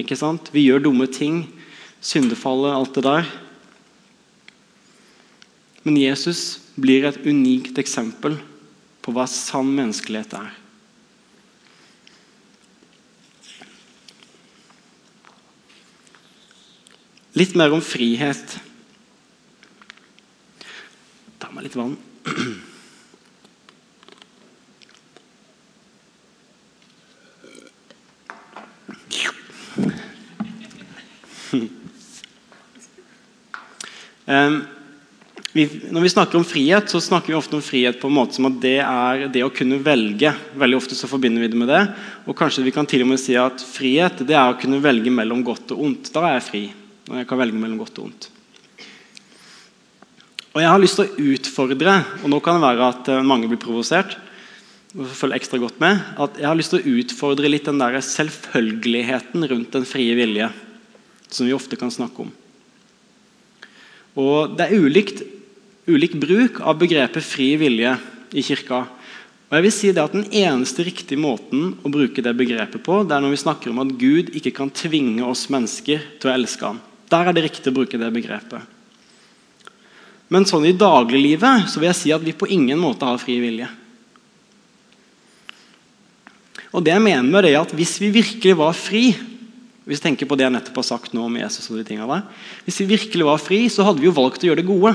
Ikke 0.00 0.16
sant? 0.16 0.48
Vi 0.54 0.64
gjør 0.64 0.86
dumme 0.88 1.06
ting. 1.12 1.44
Syndefallet, 2.00 2.72
alt 2.72 2.96
det 2.96 3.04
der. 3.04 3.28
Men 5.84 5.98
Jesus 6.00 6.67
blir 6.78 7.06
et 7.08 7.18
unikt 7.26 7.78
eksempel 7.80 8.38
på 9.02 9.14
hva 9.14 9.26
sann 9.30 9.70
menneskelighet 9.74 10.34
er. 10.38 10.54
Litt 17.38 17.54
mer 17.58 17.74
om 17.74 17.82
frihet. 17.84 18.56
Ta 21.38 21.50
meg 21.54 21.68
litt 21.68 21.78
vann. 21.78 21.98
Um, 34.28 34.58
når 35.56 36.04
vi 36.04 36.10
snakker 36.12 36.36
om 36.36 36.44
frihet, 36.44 36.90
så 36.92 37.00
snakker 37.00 37.32
vi 37.32 37.38
ofte 37.38 37.56
om 37.56 37.62
frihet 37.64 37.96
på 38.00 38.10
en 38.10 38.16
måte 38.18 38.36
som 38.36 38.50
at 38.50 38.58
det 38.60 38.76
er 38.84 39.22
det 39.32 39.40
å 39.46 39.52
kunne 39.52 39.78
velge. 39.80 40.34
Veldig 40.60 40.76
ofte 40.76 40.96
så 40.98 41.08
forbinder 41.08 41.40
vi 41.40 41.48
det 41.48 41.58
med 41.58 41.70
det. 41.72 41.80
Og 42.28 42.36
kanskje 42.36 42.66
vi 42.66 42.74
kan 42.74 42.86
til 42.88 43.06
og 43.06 43.08
med 43.14 43.22
si 43.22 43.32
at 43.40 43.64
frihet 43.64 44.20
det 44.28 44.36
er 44.36 44.52
å 44.52 44.58
kunne 44.60 44.82
velge 44.84 45.12
mellom 45.14 45.40
godt 45.46 45.72
og 45.72 45.86
ondt. 45.86 46.10
Da 46.12 46.26
er 46.28 46.36
jeg 46.36 46.44
fri. 46.50 46.62
Når 47.08 47.22
jeg 47.22 47.30
kan 47.30 47.40
velge 47.40 47.62
mellom 47.62 47.80
godt 47.80 47.96
og 47.96 48.10
ondt. 48.10 48.28
Og 50.52 50.60
Jeg 50.60 50.68
har 50.68 50.80
lyst 50.82 50.98
til 50.98 51.06
å 51.06 51.32
utfordre, 51.32 51.94
og 52.24 52.28
nå 52.32 52.40
kan 52.44 52.58
det 52.58 52.66
være 52.66 52.90
at 52.90 53.08
eh, 53.12 53.24
mange 53.24 53.48
blir 53.48 53.60
provosert, 53.62 54.16
og 54.96 55.08
følger 55.14 55.36
ekstra 55.36 55.60
godt 55.62 55.80
med, 55.80 56.00
at 56.18 56.38
jeg 56.40 56.48
har 56.48 56.58
lyst 56.58 56.72
til 56.74 56.80
å 56.80 56.94
utfordre 56.98 57.50
litt 57.52 57.68
den 57.68 57.80
der 57.80 57.98
selvfølgeligheten 58.02 59.44
rundt 59.52 59.76
den 59.76 59.86
frie 59.86 60.16
vilje, 60.18 60.48
som 61.30 61.46
vi 61.46 61.54
ofte 61.54 61.78
kan 61.78 61.92
snakke 61.94 62.24
om. 62.26 62.32
Og 64.18 64.56
Det 64.58 64.66
er 64.66 64.82
ulikt, 64.82 65.22
ulik 65.88 66.14
bruk 66.20 66.60
av 66.60 66.78
begrepet 66.80 67.24
fri 67.24 67.54
vilje 67.60 67.96
i 68.36 68.44
kirka. 68.44 68.84
Og 69.48 69.56
jeg 69.56 69.64
vil 69.64 69.72
si 69.72 69.92
det 69.96 70.02
at 70.04 70.12
Den 70.12 70.26
eneste 70.28 70.84
riktige 70.84 71.20
måten 71.20 71.72
å 71.80 71.92
bruke 71.92 72.22
det 72.22 72.34
begrepet 72.36 72.84
på, 72.84 73.00
det 73.08 73.16
er 73.16 73.24
når 73.24 73.32
vi 73.32 73.44
snakker 73.44 73.72
om 73.72 73.80
at 73.80 73.94
Gud 73.96 74.34
ikke 74.36 74.52
kan 74.60 74.70
tvinge 74.70 75.24
oss 75.24 75.48
mennesker 75.48 76.04
til 76.20 76.28
å 76.28 76.34
elske 76.34 76.66
ham. 76.68 76.82
Der 77.08 77.30
er 77.30 77.32
det 77.32 77.46
riktig 77.46 77.72
å 77.72 77.78
bruke 77.80 77.96
det 78.00 78.12
begrepet. 78.12 78.60
Men 80.28 80.44
sånn 80.44 80.66
i 80.68 80.76
dagliglivet 80.76 81.70
så 81.72 81.80
vil 81.80 81.88
jeg 81.88 82.00
si 82.02 82.12
at 82.12 82.24
vi 82.24 82.36
på 82.36 82.50
ingen 82.52 82.76
måte 82.80 83.08
har 83.08 83.20
fri 83.20 83.38
vilje. 83.40 83.70
Og 86.68 86.84
det 86.84 86.92
jeg 86.92 87.00
mener 87.00 87.24
med 87.24 87.46
det 87.46 87.54
er 87.54 87.62
at 87.62 87.72
Hvis 87.72 87.96
vi 87.96 88.12
virkelig 88.12 88.52
var 88.58 88.76
fri, 88.76 89.14
hvis 89.88 90.02
vi 90.02 90.04
tenker 90.04 90.28
på 90.28 90.36
det 90.36 90.44
jeg 90.44 90.52
nettopp 90.52 90.82
har 90.82 90.84
sagt 90.90 91.14
nå 91.16 91.24
om 91.24 91.38
Jesus 91.40 91.70
og 91.70 91.78
de 91.80 91.86
tingene 91.88 92.10
der, 92.12 92.26
Hvis 92.66 92.82
vi 92.82 92.92
virkelig 92.92 93.24
var 93.24 93.40
fri, 93.40 93.64
så 93.72 93.86
hadde 93.88 94.04
vi 94.04 94.10
jo 94.10 94.18
valgt 94.18 94.44
å 94.44 94.50
gjøre 94.50 94.60
det 94.60 94.68
gode. 94.68 94.92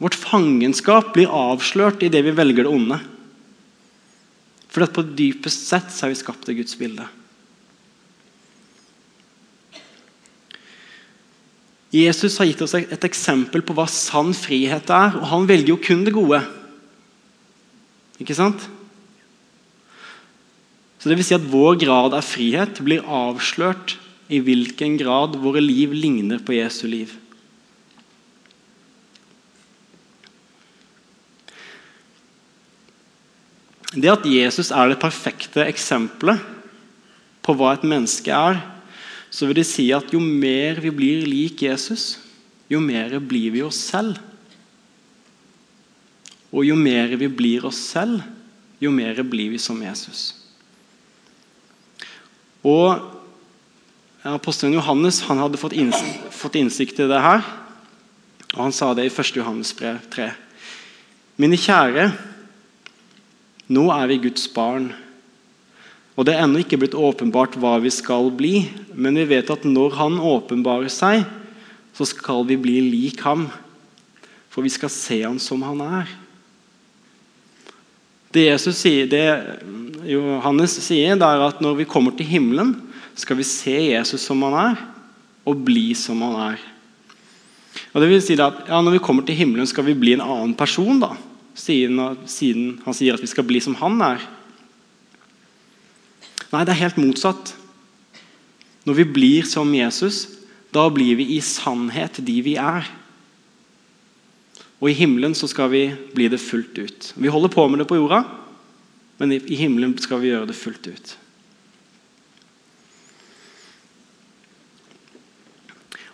Vårt 0.00 0.16
fangenskap 0.16 1.12
blir 1.14 1.28
avslørt 1.28 2.02
i 2.02 2.10
det 2.12 2.22
vi 2.24 2.32
velger 2.32 2.64
det 2.64 2.72
onde. 2.72 3.00
For 4.70 4.86
på 4.86 5.04
dypest 5.04 5.66
sett 5.68 5.90
så 5.92 6.06
er 6.06 6.14
vi 6.14 6.20
skapt 6.22 6.48
i 6.48 6.56
Guds 6.56 6.76
bilde. 6.80 7.04
Jesus 11.90 12.38
har 12.38 12.46
gitt 12.46 12.60
oss 12.62 12.76
et 12.78 13.04
eksempel 13.06 13.64
på 13.66 13.74
hva 13.74 13.88
sann 13.90 14.30
frihet 14.36 14.92
er, 14.94 15.16
og 15.18 15.26
han 15.32 15.48
velger 15.50 15.74
jo 15.74 15.80
kun 15.82 16.04
det 16.06 16.14
gode. 16.14 16.38
Ikke 18.22 18.36
sant? 18.38 18.62
Så 21.00 21.10
det 21.10 21.16
vil 21.18 21.26
si 21.26 21.34
at 21.34 21.48
Vår 21.50 21.80
grad 21.80 22.14
av 22.14 22.22
frihet 22.24 22.78
blir 22.84 23.02
avslørt 23.02 23.96
i 24.30 24.38
hvilken 24.44 25.00
grad 25.00 25.34
våre 25.42 25.62
liv 25.64 25.96
ligner 25.96 26.38
på 26.44 26.54
Jesu 26.54 26.84
liv. 26.86 27.16
Det 33.90 34.10
at 34.12 34.26
Jesus 34.26 34.70
er 34.70 34.92
det 34.92 35.00
perfekte 35.02 35.64
eksempelet 35.66 36.42
på 37.42 37.54
hva 37.58 37.72
et 37.74 37.86
menneske 37.86 38.30
er, 38.30 38.60
så 39.30 39.46
vil 39.46 39.58
det 39.58 39.66
si 39.66 39.88
at 39.94 40.12
jo 40.14 40.20
mer 40.22 40.78
vi 40.82 40.92
blir 40.94 41.26
lik 41.26 41.62
Jesus, 41.66 42.18
jo 42.70 42.78
mer 42.82 43.16
blir 43.18 43.54
vi 43.54 43.62
oss 43.66 43.78
selv. 43.90 44.18
Og 46.50 46.66
jo 46.66 46.76
mer 46.78 47.14
vi 47.18 47.28
blir 47.30 47.66
oss 47.66 47.78
selv, 47.92 48.22
jo 48.82 48.90
mer 48.94 49.22
blir 49.26 49.52
vi 49.52 49.58
som 49.62 49.78
Jesus. 49.82 50.34
Og 52.66 52.98
Apostelen 54.26 54.74
Johannes 54.76 55.22
han 55.30 55.40
hadde 55.40 55.58
fått 55.60 55.74
innsikt, 55.78 56.26
fått 56.34 56.58
innsikt 56.60 56.98
i 57.00 57.08
det 57.08 57.20
her. 57.24 57.40
Og 58.52 58.64
Han 58.66 58.74
sa 58.74 58.92
det 58.94 59.06
i 59.06 59.12
1. 59.12 59.36
Johannes 59.38 59.72
brev 59.76 60.00
3. 60.10 60.30
Mine 61.40 61.56
kjære, 61.56 62.10
nå 63.70 63.86
er 63.94 64.10
vi 64.10 64.18
Guds 64.26 64.48
barn. 64.50 64.90
Og 66.18 66.26
Det 66.26 66.34
er 66.34 66.42
ennå 66.44 66.60
ikke 66.60 66.80
blitt 66.82 66.96
åpenbart 66.98 67.54
hva 67.56 67.78
vi 67.80 67.92
skal 67.94 68.28
bli, 68.34 68.66
men 68.92 69.16
vi 69.16 69.28
vet 69.30 69.50
at 69.50 69.64
når 69.64 69.94
Han 69.96 70.18
åpenbarer 70.18 70.90
seg, 70.92 71.22
så 71.96 72.06
skal 72.06 72.44
vi 72.48 72.58
bli 72.60 72.80
lik 72.90 73.22
ham. 73.24 73.48
For 74.50 74.66
vi 74.66 74.72
skal 74.72 74.90
se 74.90 75.22
ham 75.22 75.38
som 75.38 75.62
han 75.62 75.80
er. 75.84 76.10
Det 78.30 78.46
Jesus 78.46 78.78
sier, 78.82 79.08
det 79.10 79.24
Johannes 80.06 80.76
sier, 80.82 81.16
det 81.18 81.26
er 81.26 81.46
at 81.48 81.62
når 81.62 81.80
vi 81.80 81.88
kommer 81.88 82.14
til 82.14 82.28
himmelen, 82.30 82.76
skal 83.18 83.38
vi 83.38 83.46
se 83.46 83.74
Jesus 83.90 84.22
som 84.26 84.42
han 84.46 84.54
er, 84.58 84.84
og 85.46 85.64
bli 85.66 85.90
som 85.98 86.22
han 86.22 86.36
er. 86.52 86.60
Og 87.90 88.02
det 88.02 88.10
vil 88.10 88.22
si 88.22 88.36
at 88.38 88.66
ja, 88.68 88.80
Når 88.82 88.98
vi 88.98 89.02
kommer 89.02 89.22
til 89.26 89.34
himmelen, 89.34 89.66
skal 89.66 89.84
vi 89.86 89.98
bli 89.98 90.14
en 90.14 90.22
annen 90.22 90.54
person, 90.54 91.00
da, 91.02 91.14
siden, 91.58 92.78
han 92.84 92.96
sier 92.96 93.16
at 93.16 93.22
vi 93.24 93.30
skal 93.30 93.46
bli 93.48 93.60
som 93.62 93.76
han 93.80 93.98
er. 94.04 94.22
Nei, 96.50 96.64
det 96.66 96.74
er 96.74 96.82
helt 96.82 97.00
motsatt. 97.00 97.54
Når 98.88 98.96
vi 99.02 99.06
blir 99.06 99.46
som 99.46 99.70
Jesus, 99.74 100.24
da 100.74 100.86
blir 100.92 101.18
vi 101.18 101.28
i 101.36 101.40
sannhet 101.44 102.20
de 102.26 102.36
vi 102.42 102.56
er. 102.58 102.86
Og 104.80 104.90
i 104.90 104.96
himmelen 104.96 105.34
så 105.36 105.48
skal 105.50 105.70
vi 105.72 105.82
bli 106.14 106.28
det 106.32 106.40
fullt 106.40 106.78
ut. 106.80 107.10
Vi 107.14 107.32
holder 107.32 107.52
på 107.52 107.66
med 107.68 107.82
det 107.82 107.88
på 107.90 107.98
jorda, 108.00 108.22
men 109.20 109.36
i 109.36 109.58
himmelen 109.60 109.92
skal 110.00 110.22
vi 110.22 110.32
gjøre 110.32 110.48
det 110.48 110.56
fullt 110.56 110.88
ut. 110.88 111.12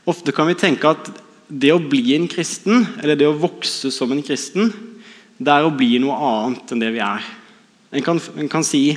Ofte 0.06 0.34
kan 0.34 0.50
vi 0.50 0.58
tenke 0.58 0.90
at 0.90 1.08
det 1.46 1.70
å 1.74 1.82
bli 1.82 2.14
en 2.16 2.26
kristen, 2.30 2.84
eller 3.02 3.18
det 3.18 3.26
å 3.30 3.38
vokse 3.38 3.90
som 3.94 4.10
en 4.14 4.22
kristen, 4.26 4.72
det 5.36 5.52
er 5.52 5.66
å 5.66 5.74
bli 5.74 5.98
noe 6.00 6.16
annet 6.16 6.72
enn 6.72 6.82
det 6.82 6.92
vi 6.94 7.02
er. 7.04 7.24
En 7.96 8.04
kan, 8.04 8.20
en 8.40 8.50
kan 8.50 8.64
si 8.64 8.88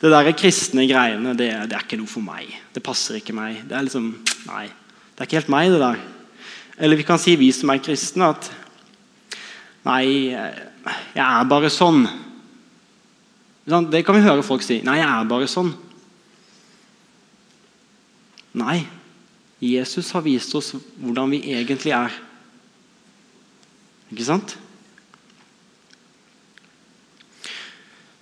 det 0.00 0.10
der 0.12 0.30
kristne 0.36 0.84
greiene, 0.86 1.34
det, 1.38 1.48
det, 1.70 1.76
er 1.76 1.86
ikke 1.86 1.98
noe 2.00 2.10
for 2.10 2.24
meg. 2.24 2.50
Det 2.74 2.82
passer 2.84 3.18
ikke 3.18 3.34
meg. 3.36 3.62
Det 3.66 3.76
er 3.76 3.86
liksom, 3.86 4.12
Nei, 4.46 4.66
det 4.68 5.22
er 5.22 5.28
ikke 5.28 5.40
helt 5.40 5.52
meg, 5.52 5.72
det 5.72 5.80
der. 5.82 6.04
Eller 6.76 7.00
vi 7.00 7.06
kan 7.08 7.20
si, 7.20 7.34
vi 7.40 7.50
som 7.54 7.72
er 7.72 7.82
kristne, 7.82 8.30
at 8.34 8.50
Nei, 9.86 10.34
jeg 10.34 11.22
er 11.22 11.46
bare 11.46 11.70
sånn. 11.70 12.04
Det 13.66 14.02
kan 14.06 14.16
vi 14.16 14.24
høre 14.24 14.42
folk 14.46 14.64
si. 14.66 14.80
Nei, 14.86 14.98
jeg 14.98 15.06
er 15.06 15.28
bare 15.30 15.46
sånn. 15.50 15.70
Nei, 18.56 18.80
Jesus 19.62 20.10
har 20.16 20.24
vist 20.26 20.54
oss 20.58 20.72
hvordan 20.74 21.30
vi 21.34 21.42
egentlig 21.54 21.94
er. 21.94 22.14
Ikke 24.10 24.26
sant? 24.26 24.56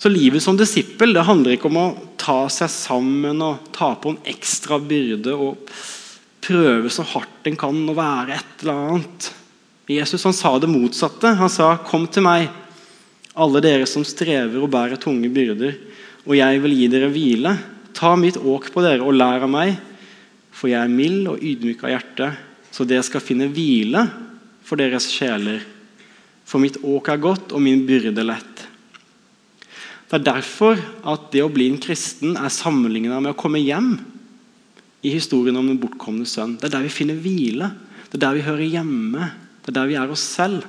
Så 0.04 0.11
Livet 0.12 0.42
som 0.42 0.56
disippel 0.56 1.14
det 1.16 1.23
handler 1.25 1.54
ikke 1.54 1.70
om 1.70 1.78
å 1.80 1.84
ta 2.20 2.42
seg 2.52 2.68
sammen 2.68 3.38
og 3.40 3.70
ta 3.73 3.94
på 3.96 4.11
en 4.12 4.18
ekstra 4.28 4.76
byrde 4.76 5.32
og 5.32 5.70
prøve 6.44 6.90
så 6.92 7.06
hardt 7.08 7.49
en 7.49 7.56
kan 7.56 7.78
å 7.88 7.94
være 7.96 8.34
et 8.37 8.61
eller 8.61 8.82
annet. 8.82 9.28
Jesus 9.88 10.26
han 10.28 10.37
sa 10.37 10.50
det 10.61 10.68
motsatte. 10.68 11.32
Han 11.38 11.49
sa, 11.49 11.78
'Kom 11.78 12.04
til 12.06 12.20
meg, 12.26 12.50
alle 13.34 13.62
dere 13.64 13.87
som 13.88 14.04
strever 14.04 14.61
og 14.61 14.68
bærer 14.76 15.00
tunge 15.00 15.32
byrder, 15.32 15.73
og 16.28 16.37
jeg 16.37 16.61
vil 16.61 16.76
gi 16.76 16.88
dere 16.88 17.08
hvile.' 17.08 17.56
'Ta 17.94 18.14
mitt 18.14 18.37
åk 18.37 18.68
på 18.75 18.84
dere 18.84 19.00
og 19.00 19.16
lær 19.16 19.40
av 19.40 19.49
meg, 19.49 19.78
for 20.52 20.68
jeg 20.68 20.84
er 20.84 20.99
mild 21.00 21.28
og 21.28 21.40
ydmyk 21.40 21.82
av 21.82 21.96
hjerte,' 21.96 22.37
'så 22.70 22.84
dere 22.84 23.02
skal 23.08 23.25
finne 23.25 23.49
hvile 23.49 24.04
for 24.62 24.76
deres 24.76 25.08
sjeler.' 25.08 25.64
'For 26.44 26.58
mitt 26.61 26.76
åk 26.84 27.08
er 27.08 27.16
godt, 27.16 27.56
og 27.56 27.62
min 27.62 27.87
byrde 27.87 28.20
lett.' 28.20 28.74
Det 30.11 30.18
er 30.18 30.26
derfor 30.26 30.80
at 31.08 31.30
det 31.32 31.42
å 31.44 31.52
bli 31.52 31.70
en 31.73 31.80
kristen 31.82 32.37
er 32.37 32.52
sammenlignet 32.52 33.23
med 33.25 33.32
å 33.32 33.38
komme 33.38 33.62
hjem 33.62 33.96
i 35.04 35.12
historien 35.12 35.56
om 35.61 35.66
den 35.68 35.80
bortkomne 35.80 36.26
sønn. 36.28 36.56
Det 36.61 36.68
er 36.68 36.76
der 36.76 36.87
vi 36.87 36.92
finner 36.92 37.18
hvile. 37.20 37.73
Det 38.08 38.18
er 38.18 38.26
der 38.26 38.38
vi 38.38 38.46
hører 38.46 38.73
hjemme. 38.76 39.30
Det 39.64 39.73
er 39.73 39.78
der 39.80 39.90
vi 39.90 39.99
er 40.00 40.12
oss 40.12 40.25
selv. 40.37 40.64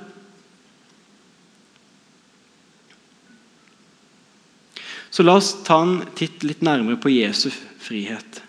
Så 5.12 5.24
la 5.24 5.38
oss 5.38 5.54
ta 5.64 5.78
en 5.80 6.02
titt 6.18 6.42
litt 6.44 6.64
nærmere 6.66 6.98
på 7.00 7.12
Jesu 7.14 7.48
frihet. 7.80 8.42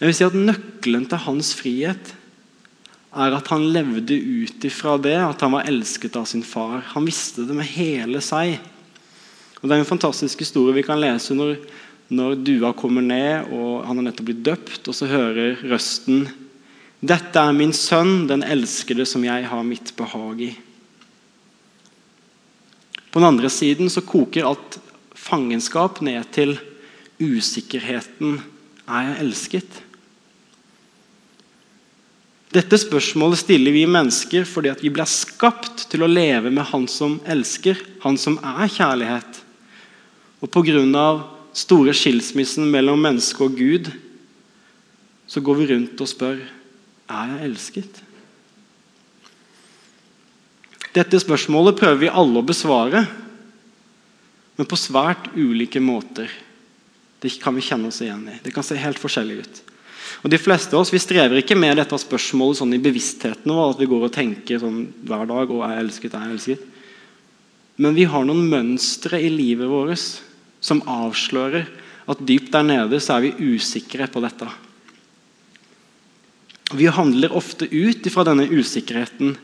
Jeg 0.00 0.08
vil 0.08 0.16
si 0.16 0.24
at 0.24 0.36
Nøkkelen 0.36 1.04
til 1.10 1.20
hans 1.26 1.52
frihet 1.58 2.14
er 3.10 3.34
at 3.36 3.50
han 3.52 3.66
levde 3.74 4.16
ut 4.16 4.64
ifra 4.64 4.94
det 5.02 5.18
at 5.20 5.42
han 5.44 5.52
var 5.52 5.68
elsket 5.68 6.16
av 6.16 6.24
sin 6.30 6.44
far. 6.46 6.80
Han 6.94 7.04
visste 7.04 7.44
det 7.44 7.56
med 7.58 7.68
hele 7.68 8.22
seg. 8.24 8.56
Og 9.60 9.68
Det 9.68 9.76
er 9.76 9.82
en 9.82 9.88
fantastisk 9.92 10.40
historie 10.40 10.74
vi 10.74 10.84
kan 10.86 11.00
lese 11.00 11.36
når, 11.36 11.58
når 12.08 12.38
dua 12.40 12.72
kommer 12.76 13.04
ned 13.04 13.52
og 13.52 13.84
han 13.84 14.00
har 14.00 14.06
nettopp 14.08 14.30
blitt 14.30 14.44
døpt, 14.46 14.88
og 14.88 14.96
så 14.96 15.10
hører 15.10 15.60
røsten 15.68 16.28
Dette 17.00 17.40
er 17.40 17.56
min 17.56 17.72
sønn, 17.72 18.26
den 18.28 18.44
elskede 18.44 19.06
som 19.08 19.22
jeg 19.24 19.46
har 19.48 19.62
mitt 19.64 19.94
behag 19.96 20.42
i. 20.44 20.50
På 23.10 23.22
den 23.22 23.28
andre 23.30 23.48
siden 23.50 23.88
så 23.90 24.04
koker 24.04 24.48
alt 24.48 24.76
fangenskap 25.16 26.02
ned 26.04 26.28
til 26.32 26.58
usikkerheten 27.20 28.40
Er 28.90 29.06
jeg 29.06 29.20
elsket? 29.24 29.80
Dette 32.50 32.78
spørsmålet 32.82 33.38
stiller 33.44 33.74
vi 33.74 33.84
mennesker 33.86 34.46
fordi 34.48 34.72
vi 34.80 34.90
ble 34.94 35.06
skapt 35.06 35.84
til 35.92 36.02
å 36.02 36.10
leve 36.10 36.50
med 36.50 36.66
Han 36.72 36.88
som 36.90 37.20
elsker, 37.22 37.78
Han 38.02 38.18
som 38.18 38.40
er 38.42 38.66
kjærlighet. 38.66 39.44
Og 40.40 40.48
Pga. 40.48 41.24
store 41.52 41.92
skilsmissen 41.92 42.70
mellom 42.70 43.00
menneske 43.02 43.42
og 43.44 43.56
Gud 43.58 43.90
så 45.30 45.40
går 45.40 45.58
vi 45.58 45.66
rundt 45.74 46.00
og 46.00 46.08
spør 46.08 46.38
er 47.10 47.32
jeg 47.34 47.48
elsket. 47.48 47.98
Dette 50.94 51.20
spørsmålet 51.22 51.78
prøver 51.78 51.98
vi 52.04 52.10
alle 52.10 52.40
å 52.40 52.46
besvare, 52.46 53.04
men 54.58 54.68
på 54.68 54.78
svært 54.78 55.30
ulike 55.36 55.82
måter. 55.82 56.30
Det 57.20 57.32
kan 57.42 57.54
vi 57.54 57.64
kjenne 57.64 57.90
oss 57.90 58.00
igjen 58.02 58.24
i. 58.30 58.38
Det 58.42 58.54
kan 58.54 58.66
se 58.66 58.78
helt 58.78 58.98
forskjellig 58.98 59.42
ut. 59.42 59.60
Og 60.24 60.32
De 60.32 60.40
fleste 60.40 60.74
av 60.74 60.82
oss 60.82 60.90
vi 60.92 61.00
strever 61.02 61.38
ikke 61.40 61.58
med 61.58 61.78
dette 61.78 61.98
spørsmålet 62.00 62.58
sånn 62.58 62.74
i 62.74 62.82
bevisstheten 62.82 63.52
vår, 63.54 63.74
at 63.74 63.82
vi 63.82 63.88
går 63.90 64.08
og 64.08 64.14
tenker 64.14 64.58
sånn 64.62 64.82
hver 65.06 65.28
dag 65.30 65.52
og 65.52 65.62
er 65.68 65.78
elsket, 65.78 66.14
er 66.14 66.26
jeg 66.26 66.36
elsket? 66.36 66.66
Men 67.80 67.94
vi 67.96 68.04
har 68.10 68.26
noen 68.26 68.50
mønstre 68.50 69.20
i 69.22 69.30
livet 69.32 69.70
vårt 69.70 70.20
som 70.60 70.82
avslører 70.88 71.68
at 72.10 72.24
dypt 72.26 72.52
der 72.52 72.66
nede 72.66 73.00
så 73.00 73.16
er 73.16 73.28
vi 73.28 73.54
usikre 73.54 74.08
på 74.10 74.22
dette. 74.24 74.48
Vi 76.70 76.86
handler 76.86 77.34
ofte 77.34 77.66
ut 77.66 78.06
fra 78.12 78.24
denne 78.28 78.46
usikkerheten. 78.46 79.34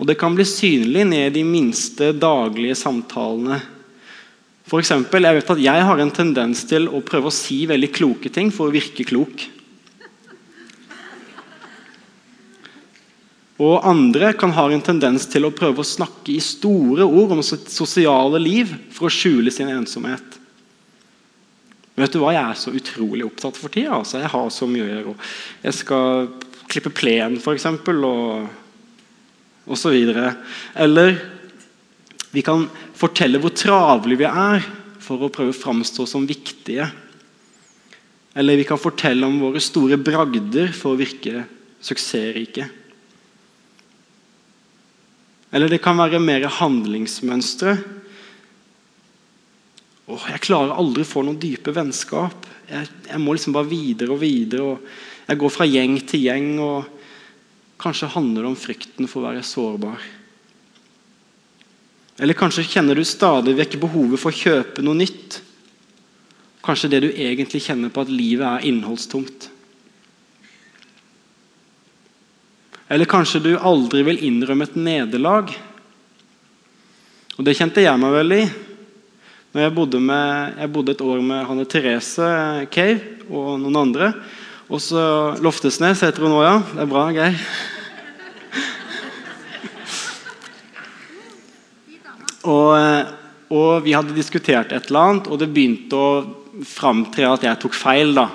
Og 0.00 0.08
det 0.08 0.16
kan 0.20 0.32
bli 0.36 0.46
synlig 0.48 1.04
ned 1.08 1.28
i 1.28 1.40
de 1.40 1.44
minste 1.44 2.10
daglige 2.16 2.76
samtalene. 2.80 3.60
For 4.68 4.80
eksempel, 4.80 5.26
jeg 5.26 5.36
vet 5.36 5.52
at 5.52 5.62
jeg 5.64 5.86
har 5.88 6.00
en 6.00 6.12
tendens 6.14 6.62
til 6.68 6.88
å 6.88 7.02
prøve 7.04 7.28
å 7.28 7.34
si 7.34 7.64
veldig 7.68 7.90
kloke 7.92 8.32
ting 8.32 8.52
for 8.54 8.68
å 8.68 8.74
virke 8.74 9.04
klok. 9.08 9.44
Og 13.60 13.84
andre 13.84 14.32
kan 14.40 14.54
ha 14.56 14.64
en 14.72 14.84
tendens 14.84 15.26
til 15.28 15.44
å 15.44 15.52
prøve 15.52 15.82
å 15.82 15.88
snakke 15.88 16.32
i 16.32 16.40
store 16.40 17.04
ord 17.04 17.36
om 17.36 17.42
sitt 17.44 17.68
sosiale 17.68 18.40
liv 18.40 18.72
for 18.96 19.10
å 19.10 19.12
skjule 19.12 19.52
sin 19.52 19.68
ensomhet. 19.68 20.39
Vet 22.00 22.14
du 22.14 22.20
hva 22.22 22.32
jeg 22.32 22.42
er 22.42 22.58
så 22.58 22.72
utrolig 22.72 23.26
opptatt 23.26 23.58
for 23.60 23.72
tida? 23.72 23.98
Altså, 23.98 24.20
jeg 24.22 24.32
har 24.32 24.48
så 24.54 24.68
mye 24.70 24.86
å 24.86 24.88
gjøre. 24.90 25.14
Jeg 25.66 25.78
skal 25.82 26.30
klippe 26.70 26.92
plen, 26.94 27.36
f.eks., 27.40 27.66
og, 27.66 28.48
og 29.66 29.78
så 29.78 29.92
videre. 29.92 30.32
Eller 30.80 31.18
vi 32.30 32.44
kan 32.46 32.64
fortelle 32.96 33.40
hvor 33.42 33.52
travle 33.56 34.18
vi 34.18 34.28
er 34.28 34.64
for 35.02 35.26
å 35.26 35.32
prøve 35.32 35.52
å 35.52 35.60
framstå 35.60 36.06
som 36.08 36.28
viktige. 36.28 36.86
Eller 38.38 38.60
vi 38.60 38.66
kan 38.68 38.78
fortelle 38.78 39.26
om 39.26 39.40
våre 39.42 39.62
store 39.62 39.98
bragder 39.98 40.70
for 40.76 40.94
å 40.94 41.00
virke 41.00 41.44
suksessrike. 41.82 42.68
Eller 45.50 45.72
det 45.72 45.80
kan 45.82 45.98
være 45.98 46.20
mer 46.22 46.46
handlingsmønstre. 46.60 47.74
Åh, 50.10 50.24
jeg 50.32 50.42
klarer 50.42 50.74
aldri 50.74 51.04
å 51.04 51.08
få 51.08 51.22
noen 51.22 51.38
dype 51.38 51.70
vennskap. 51.74 52.48
Jeg, 52.66 52.88
jeg, 53.06 53.18
må 53.22 53.34
liksom 53.36 53.54
bare 53.54 53.70
videre 53.70 54.14
og 54.14 54.22
videre. 54.22 54.72
og 54.72 55.28
Jeg 55.28 55.38
går 55.38 55.52
fra 55.54 55.66
gjeng 55.68 55.98
til 56.02 56.24
gjeng. 56.26 56.48
og 56.64 57.76
Kanskje 57.80 58.10
handler 58.16 58.42
det 58.42 58.50
om 58.50 58.58
frykten 58.58 59.10
for 59.10 59.22
å 59.22 59.28
være 59.28 59.44
sårbar. 59.46 60.08
Eller 62.20 62.36
kanskje 62.36 62.66
kjenner 62.66 62.98
du 62.98 63.04
stadig 63.06 63.54
vekk 63.56 63.78
behovet 63.84 64.20
for 64.20 64.32
å 64.32 64.40
kjøpe 64.40 64.82
noe 64.84 64.98
nytt. 64.98 65.38
Kanskje 66.66 66.90
det 66.92 67.00
du 67.06 67.08
egentlig 67.12 67.62
kjenner 67.64 67.92
på 67.94 68.02
at 68.02 68.10
livet 68.12 68.44
er 68.48 68.66
innholdstomt. 68.68 69.46
Eller 72.90 73.06
kanskje 73.08 73.44
du 73.46 73.52
aldri 73.54 74.02
vil 74.10 74.20
innrømme 74.26 74.66
et 74.66 74.74
nederlag. 74.74 75.54
Og 77.38 77.46
Det 77.46 77.54
kjente 77.56 77.86
jeg 77.86 78.02
meg 78.02 78.18
vel 78.18 78.36
i. 78.40 78.42
Når 79.50 79.64
jeg, 79.64 79.74
bodde 79.74 79.98
med, 79.98 80.52
jeg 80.62 80.70
bodde 80.70 80.92
et 80.94 81.00
år 81.02 81.22
med 81.26 81.42
Hanne 81.48 81.64
Therese 81.66 82.26
Cave 82.70 83.00
og 83.26 83.56
noen 83.58 83.78
andre. 83.80 84.12
Og 84.70 84.78
så 84.78 85.02
Loftesnes 85.42 86.04
heter 86.06 86.22
hun 86.22 86.30
nå, 86.30 86.44
ja. 86.44 86.52
Det 86.70 86.84
er 86.84 86.90
bra, 86.92 87.08
Geir. 87.10 87.40
Og, 92.46 93.10
og, 93.50 93.82
vi 93.82 93.96
hadde 93.96 94.14
diskutert 94.14 94.70
et 94.70 94.86
eller 94.86 95.08
annet, 95.08 95.26
og 95.26 95.42
det 95.42 95.50
begynte 95.50 95.98
å 95.98 96.62
framtre 96.70 97.26
at 97.26 97.42
jeg 97.48 97.60
tok 97.64 97.74
feil. 97.74 98.14
da. 98.14 98.28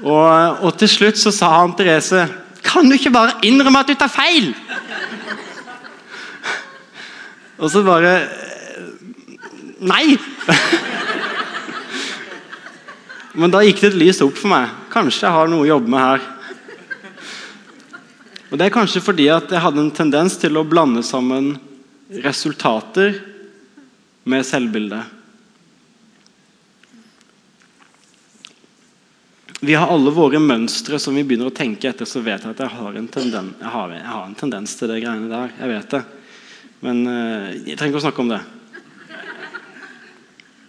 Og, 0.00 0.64
og, 0.64 0.72
til 0.80 0.88
slutt 0.88 1.20
så 1.20 1.30
sa 1.36 1.52
han 1.60 1.76
Therese 1.78 2.24
Kan 2.64 2.88
du 2.88 2.96
ikke 2.96 3.12
bare 3.12 3.36
innrømme 3.46 3.84
at 3.84 3.92
du 3.92 3.94
tar 4.00 4.10
feil? 4.10 4.54
Og 7.58 7.70
så 7.72 7.82
bare 7.84 8.14
Nei! 9.82 10.16
Men 13.32 13.50
da 13.50 13.62
gikk 13.64 13.80
det 13.80 13.88
et 13.92 13.98
lys 13.98 14.20
opp 14.22 14.36
for 14.38 14.52
meg. 14.52 14.70
Kanskje 14.92 15.26
jeg 15.26 15.34
har 15.34 15.48
noe 15.50 15.64
å 15.64 15.70
jobbe 15.72 15.90
med 15.90 16.04
her. 16.04 16.20
Og 18.52 18.58
Det 18.60 18.66
er 18.66 18.74
kanskje 18.74 19.00
fordi 19.00 19.30
at 19.32 19.48
jeg 19.48 19.64
hadde 19.64 19.80
en 19.80 19.94
tendens 19.96 20.36
til 20.38 20.60
å 20.60 20.66
blande 20.68 21.00
sammen 21.06 21.54
resultater 22.22 23.16
med 24.28 24.44
selvbildet. 24.44 25.18
Vi 29.62 29.74
har 29.78 29.88
alle 29.94 30.10
våre 30.10 30.40
mønstre 30.42 30.98
som 31.00 31.14
vi 31.16 31.22
begynner 31.24 31.48
å 31.48 31.54
tenke 31.54 31.88
etter. 31.88 32.04
Så 32.04 32.20
vet 32.20 32.42
jeg 32.44 32.52
at 32.52 32.60
jeg 32.64 32.76
har 32.76 32.98
en 32.98 33.08
tendens, 33.08 33.54
jeg 33.62 33.72
har, 33.72 33.94
jeg 33.94 34.08
har 34.10 34.24
en 34.26 34.36
tendens 34.36 34.76
til 34.76 34.90
det 34.90 35.00
greiene 35.00 35.30
der. 35.30 35.54
Jeg 35.56 35.72
vet 35.72 35.96
det. 35.96 36.02
Men 36.82 37.06
uh, 37.06 37.52
jeg 37.62 37.76
trenger 37.78 37.92
ikke 37.92 38.02
å 38.02 38.06
snakke 38.08 38.24
om 38.24 38.32
det. 38.32 38.42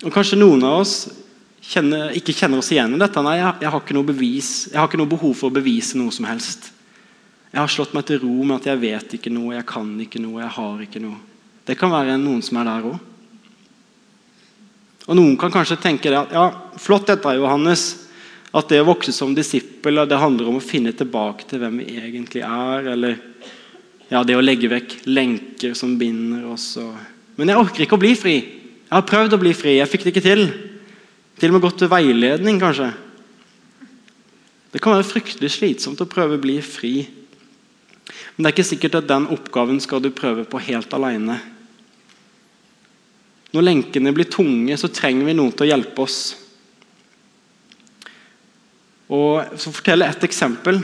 Og 0.03 0.11
Kanskje 0.13 0.39
noen 0.39 0.63
av 0.67 0.81
oss 0.83 0.95
kjenner, 1.63 2.11
ikke 2.17 2.35
kjenner 2.35 2.59
oss 2.59 2.71
igjen 2.73 2.95
i 2.95 3.01
dette. 3.01 3.23
Nei, 3.23 3.37
jeg, 3.39 3.69
har 3.71 3.79
ikke 3.79 3.95
noe 3.95 4.09
bevis, 4.11 4.51
jeg 4.71 4.79
har 4.79 4.89
ikke 4.89 4.99
noe 4.99 5.13
behov 5.13 5.35
for 5.39 5.49
å 5.49 5.55
bevise 5.55 5.99
noe 5.99 6.13
som 6.13 6.27
helst. 6.27 6.69
Jeg 7.53 7.61
har 7.61 7.71
slått 7.71 7.93
meg 7.95 8.07
til 8.09 8.19
ro 8.23 8.33
med 8.43 8.57
at 8.59 8.71
jeg 8.71 8.81
vet 8.81 9.15
ikke 9.19 9.31
noe, 9.31 9.53
jeg 9.55 9.65
kan 9.69 9.89
ikke 10.01 10.21
noe, 10.21 10.41
jeg 10.41 10.53
har 10.57 10.85
ikke 10.87 11.01
noe. 11.03 11.19
Det 11.63 11.77
kan 11.79 11.93
være 11.93 12.17
noen 12.19 12.41
som 12.43 12.59
er 12.59 12.69
der 12.69 12.87
òg. 12.91 13.01
Og 15.03 15.17
Noen 15.19 15.35
kan 15.39 15.51
kanskje 15.51 15.81
tenke 15.83 16.11
det 16.11 16.19
at 16.19 16.33
ja, 16.35 16.47
flott 16.79 17.09
dette, 17.09 17.35
Johannes. 17.35 17.83
At 18.55 18.69
det 18.69 18.83
å 18.83 18.87
vokse 18.87 19.11
som 19.15 19.33
disippel 19.35 20.03
det 20.07 20.19
handler 20.19 20.51
om 20.51 20.59
å 20.59 20.63
finne 20.63 20.93
tilbake 20.95 21.47
til 21.49 21.63
hvem 21.63 21.79
vi 21.81 21.97
egentlig 21.99 22.43
er. 22.45 22.89
Eller 22.93 23.17
ja, 24.13 24.21
det 24.21 24.35
å 24.37 24.43
legge 24.43 24.69
vekk 24.69 24.99
lenker 25.09 25.73
som 25.77 25.95
binder 25.97 26.45
oss. 26.53 26.75
Og... 26.77 26.93
Men 27.39 27.49
jeg 27.49 27.61
orker 27.63 27.85
ikke 27.85 27.97
å 27.97 28.03
bli 28.03 28.13
fri. 28.17 28.35
Jeg 28.85 28.93
har 28.93 29.07
prøvd 29.09 29.33
å 29.33 29.41
bli 29.41 29.55
fri, 29.57 29.79
jeg 29.79 29.89
fikk 29.89 30.05
det 30.05 30.13
ikke 30.13 30.27
til. 30.27 30.43
Til 31.41 31.49
og 31.49 31.55
med 31.55 31.63
gått 31.65 31.79
til 31.81 31.89
veiledning, 31.89 32.59
kanskje. 32.61 32.91
Det 34.73 34.81
kan 34.81 34.93
være 34.93 35.07
fryktelig 35.07 35.49
slitsomt 35.55 36.01
å 36.01 36.09
prøve 36.09 36.37
å 36.37 36.43
bli 36.43 36.59
fri. 36.65 36.93
Men 38.35 38.45
det 38.45 38.51
er 38.51 38.55
ikke 38.55 38.69
sikkert 38.69 38.99
at 39.01 39.09
den 39.09 39.27
oppgaven 39.33 39.81
skal 39.81 40.01
du 40.01 40.11
prøve 40.13 40.45
på 40.49 40.61
helt 40.67 40.93
alene. 40.93 41.39
Når 43.53 43.65
lenkene 43.65 44.13
blir 44.13 44.29
tunge, 44.33 44.77
så 44.77 44.89
trenger 44.93 45.29
vi 45.29 45.37
noen 45.37 45.53
til 45.53 45.65
å 45.65 45.71
hjelpe 45.71 46.05
oss. 46.05 46.19
Og 49.13 49.57
så 49.61 49.73
forteller 49.73 50.09
jeg 50.09 50.17
et 50.17 50.27
eksempel. 50.29 50.81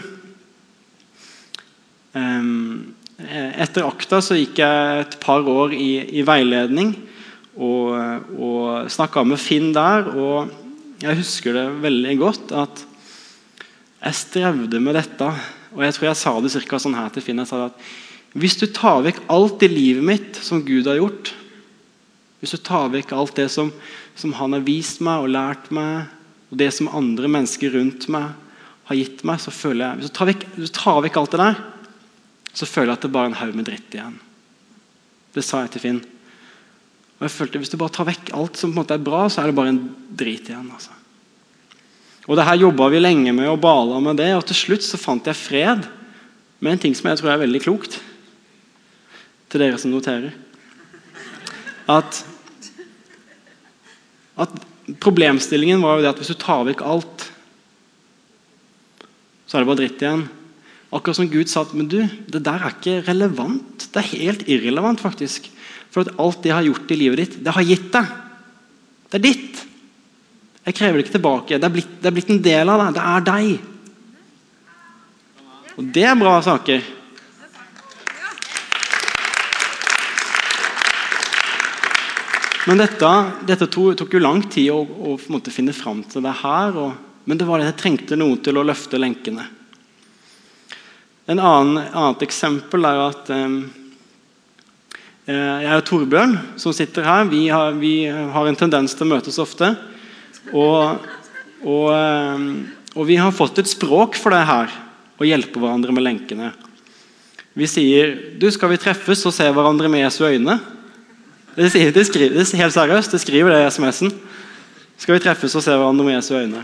Etter 3.19 3.83
akta 3.83 4.21
så 4.23 4.37
gikk 4.37 4.61
jeg 4.61 4.99
et 5.03 5.15
par 5.19 5.43
år 5.43 5.73
i, 5.75 6.19
i 6.19 6.23
veiledning 6.23 6.93
og, 7.59 7.97
og 8.39 8.91
snakka 8.91 9.25
med 9.27 9.41
Finn 9.41 9.73
der. 9.75 10.07
og 10.07 10.53
Jeg 11.03 11.19
husker 11.19 11.57
det 11.57 11.65
veldig 11.83 12.15
godt 12.21 12.53
at, 12.55 12.85
Jeg 13.99 14.15
strevde 14.15 14.79
med 14.79 14.95
dette, 14.95 15.27
og 15.75 15.83
jeg 15.83 15.93
tror 15.93 16.07
jeg 16.07 16.19
sa 16.21 16.31
det 16.39 16.53
cirka 16.53 16.79
sånn 16.79 16.95
her 16.95 17.09
til 17.11 17.25
Finn. 17.25 17.41
Jeg 17.43 17.51
sa 17.51 17.65
at 17.65 17.81
hvis 18.39 18.55
du 18.61 18.69
tar 18.71 19.01
vekk 19.03 19.19
alt 19.27 19.65
i 19.65 19.67
livet 19.67 20.05
mitt 20.05 20.39
som 20.39 20.61
Gud 20.63 20.87
har 20.87 21.01
gjort, 21.01 21.33
hvis 22.39 22.55
du 22.55 22.61
tar 22.63 22.87
vekk 22.93 23.11
alt 23.17 23.35
det 23.35 23.49
som, 23.51 23.73
som 24.15 24.31
han 24.37 24.55
har 24.55 24.63
vist 24.63 25.01
meg 25.03 25.25
og 25.25 25.33
lært 25.33 25.67
meg, 25.75 26.07
og 26.47 26.61
det 26.61 26.69
som 26.71 26.87
andre 26.95 27.27
mennesker 27.27 27.75
rundt 27.75 28.07
meg 28.07 28.31
har 28.87 28.97
gitt 29.01 29.25
meg, 29.27 29.41
så 29.43 29.51
føler 29.51 29.83
jeg 29.83 29.99
Hvis 29.99 30.07
du 30.07 30.15
tar 30.15 30.29
vekk, 30.31 30.47
du 30.55 30.69
tar 30.79 31.03
vekk 31.03 31.19
alt 31.19 31.35
det 31.35 31.41
der, 31.43 31.59
så 32.53 32.67
føler 32.67 32.91
jeg 32.91 32.99
at 32.99 33.05
det 33.05 33.11
bare 33.13 33.29
er 33.29 33.33
en 33.33 33.41
haug 33.41 33.57
med 33.57 33.67
dritt 33.69 33.95
igjen. 33.95 34.15
Det 35.35 35.43
sa 35.45 35.63
jeg 35.63 35.75
til 35.75 35.83
Finn. 35.83 35.99
Og 37.19 37.27
jeg 37.27 37.35
følte 37.35 37.59
Hvis 37.61 37.71
du 37.71 37.77
bare 37.77 37.93
tar 37.93 38.07
vekk 38.07 38.31
alt 38.33 38.57
som 38.57 38.71
på 38.71 38.77
en 38.77 38.81
måte 38.81 38.95
er 38.95 39.03
bra, 39.03 39.25
så 39.29 39.41
er 39.41 39.49
det 39.49 39.57
bare 39.59 39.73
en 39.73 39.83
drit 40.09 40.49
igjen. 40.49 40.71
altså. 40.71 40.95
Og 42.29 42.37
det 42.37 42.45
her 42.45 42.61
jobba 42.61 42.89
vi 42.93 43.01
lenge 43.01 43.33
med 43.33 43.49
og 43.49 43.61
bala 43.61 43.99
med 44.03 44.19
det, 44.21 44.31
og 44.37 44.45
til 44.49 44.57
slutt 44.57 44.85
så 44.85 44.99
fant 45.01 45.25
jeg 45.25 45.37
fred 45.37 45.87
med 46.59 46.75
en 46.75 46.81
ting 46.85 46.95
som 46.95 47.09
jeg 47.09 47.21
tror 47.21 47.33
er 47.33 47.43
veldig 47.43 47.61
klokt. 47.63 47.99
Til 49.49 49.63
dere 49.63 49.79
som 49.81 49.91
noterer. 49.93 50.33
At, 51.89 52.23
at 54.37 54.59
Problemstillingen 54.97 55.81
var 55.83 55.97
jo 55.97 56.05
det 56.05 56.09
at 56.09 56.21
hvis 56.21 56.31
du 56.31 56.37
tar 56.39 56.63
vekk 56.65 56.81
alt, 56.81 57.25
så 59.45 59.57
er 59.57 59.61
det 59.61 59.69
bare 59.69 59.81
dritt 59.83 60.01
igjen. 60.01 60.23
Akkurat 60.89 61.19
som 61.19 61.29
Gud 61.29 61.49
sa 61.51 61.61
at 61.61 61.73
men 61.77 61.89
du, 61.89 61.99
det 62.01 62.41
der 62.45 62.63
er 62.65 62.73
ikke 62.73 63.03
relevant. 63.05 63.85
Det 63.93 64.01
er 64.01 64.13
helt 64.15 64.47
irrelevant, 64.49 65.01
faktisk. 65.01 65.49
For 65.93 66.01
at 66.01 66.15
alt 66.21 66.41
det 66.45 66.53
har 66.53 66.65
gjort 66.65 66.89
i 66.93 66.97
livet 66.97 67.21
ditt, 67.21 67.35
det 67.45 67.53
har 67.53 67.65
gitt 67.65 67.91
deg. 67.93 68.13
Det 69.09 69.19
er 69.19 69.25
ditt. 69.25 69.65
Jeg 70.65 70.77
krever 70.77 70.97
det 70.97 71.05
ikke 71.05 71.17
tilbake. 71.17 71.57
Det 71.57 71.67
er 71.67 71.73
blitt, 71.73 71.91
det 72.01 72.09
er 72.09 72.15
blitt 72.15 72.31
en 72.33 72.41
del 72.45 72.69
av 72.73 72.81
deg. 72.81 72.95
Det 72.97 73.03
er 73.09 73.21
deg. 73.29 73.45
Og 75.77 75.91
det 75.95 76.05
er 76.09 76.17
bra 76.19 76.33
saker. 76.45 76.87
Men 82.69 82.81
dette, 82.83 83.13
dette 83.49 83.65
tok, 83.71 84.09
jo 84.13 84.21
lang 84.21 84.43
tid 84.51 84.69
å, 84.73 84.81
å 84.83 85.15
finne 85.49 85.73
fram 85.73 86.03
til 86.05 86.25
det 86.25 86.35
her. 86.41 86.75
Og, 86.77 86.91
men 87.29 87.37
det 87.37 87.47
var 87.49 87.61
det 87.61 87.69
jeg 87.71 87.79
trengte 87.85 88.17
noe 88.19 88.41
til 88.45 88.57
å 88.57 88.65
løfte 88.65 88.99
lenkene. 89.01 89.47
Annen, 91.29 91.77
annet 91.93 92.23
eksempel 92.25 92.87
er 92.89 92.95
jo 92.97 93.03
at 93.11 93.27
eh, 93.35 93.51
jeg 95.29 95.75
og 95.75 95.83
Torbjørn, 95.85 96.31
som 96.57 96.73
sitter 96.73 97.05
her, 97.05 97.27
vi 97.29 97.43
har, 97.53 97.75
vi 97.77 98.07
har, 98.09 98.47
en 98.49 98.57
tendens 98.57 98.95
til 98.97 99.05
å 99.05 99.11
møtes 99.11 99.37
ofte. 99.37 99.75
Og, 100.57 101.05
og, 101.61 101.91
og, 102.95 103.03
vi 103.05 103.19
har 103.21 103.35
fått 103.35 103.61
et 103.61 103.69
språk 103.69 104.17
for 104.17 104.33
det 104.33 104.41
her, 104.49 104.73
å 105.21 105.27
hjelpe 105.27 105.61
hverandre 105.61 105.93
med 105.93 106.07
lenkene. 106.07 106.49
Vi 107.53 107.67
sier 107.69 108.15
du, 108.39 108.49
'Skal 108.49 108.73
vi 108.73 108.81
treffes 108.81 109.21
og 109.27 109.35
se 109.35 109.45
hverandre 109.45 109.89
med 109.91 110.07
Jesu 110.07 110.23
øyne?' 110.25 110.57
Det, 111.53 111.69
sier, 111.73 111.91
det, 111.91 112.05
skriver, 112.07 112.39
er 112.39 112.61
helt 112.63 112.73
seriøst. 112.73 113.11
Det 113.11 113.21
skriver 113.21 113.51
det 113.51 113.65
i 113.65 113.69
SMS-en. 113.69 114.13
Skal 114.97 115.17
vi 115.17 115.23
treffes 115.25 115.55
og 115.55 115.61
se 115.61 115.75
hverandre 115.75 116.05
med 116.05 116.15
Jesu 116.15 116.33
øyne? 116.39 116.63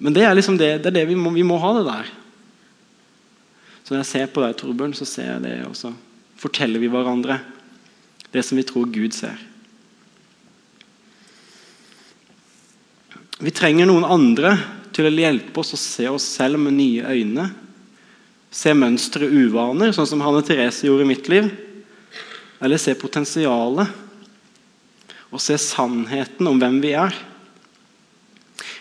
Men 0.00 0.14
det 0.16 0.24
er 0.24 0.34
liksom 0.34 0.56
det, 0.56 0.80
det 0.80 0.86
er 0.90 1.02
det 1.02 1.08
vi 1.10 1.18
må, 1.18 1.30
vi 1.30 1.44
må 1.44 1.58
ha 1.60 1.74
det 1.76 1.84
der. 1.84 2.08
Så 3.90 3.96
når 3.96 4.04
jeg 4.04 4.10
ser 4.12 4.28
på 4.30 4.38
deg, 4.44 4.52
Torbjørn, 4.54 4.92
så 4.94 5.02
ser 5.02 5.24
jeg 5.32 5.42
det, 5.42 5.54
også. 5.66 5.88
forteller 6.38 6.78
vi 6.78 6.86
hverandre 6.86 7.40
det 8.30 8.44
som 8.46 8.54
vi 8.54 8.62
tror 8.62 8.86
Gud 8.86 9.10
ser. 9.10 9.34
Vi 13.42 13.50
trenger 13.50 13.90
noen 13.90 14.06
andre 14.06 14.54
til 14.94 15.08
å 15.08 15.10
hjelpe 15.10 15.58
oss 15.58 15.74
å 15.74 15.82
se 15.82 16.06
oss 16.06 16.22
selv 16.22 16.62
med 16.62 16.78
nye 16.78 17.02
øyne. 17.02 17.50
Se 18.54 18.70
mønstre 18.78 19.26
uvaner, 19.26 19.90
sånn 19.90 20.06
som 20.06 20.22
Hanne 20.22 20.46
Therese 20.46 20.86
gjorde 20.86 21.08
i 21.08 21.10
mitt 21.10 21.26
liv. 21.26 21.50
Eller 22.62 22.78
se 22.78 22.94
potensialet 22.94 23.90
og 25.34 25.42
se 25.42 25.58
sannheten 25.58 26.46
om 26.46 26.62
hvem 26.62 26.78
vi 26.78 26.94
er. 26.94 27.10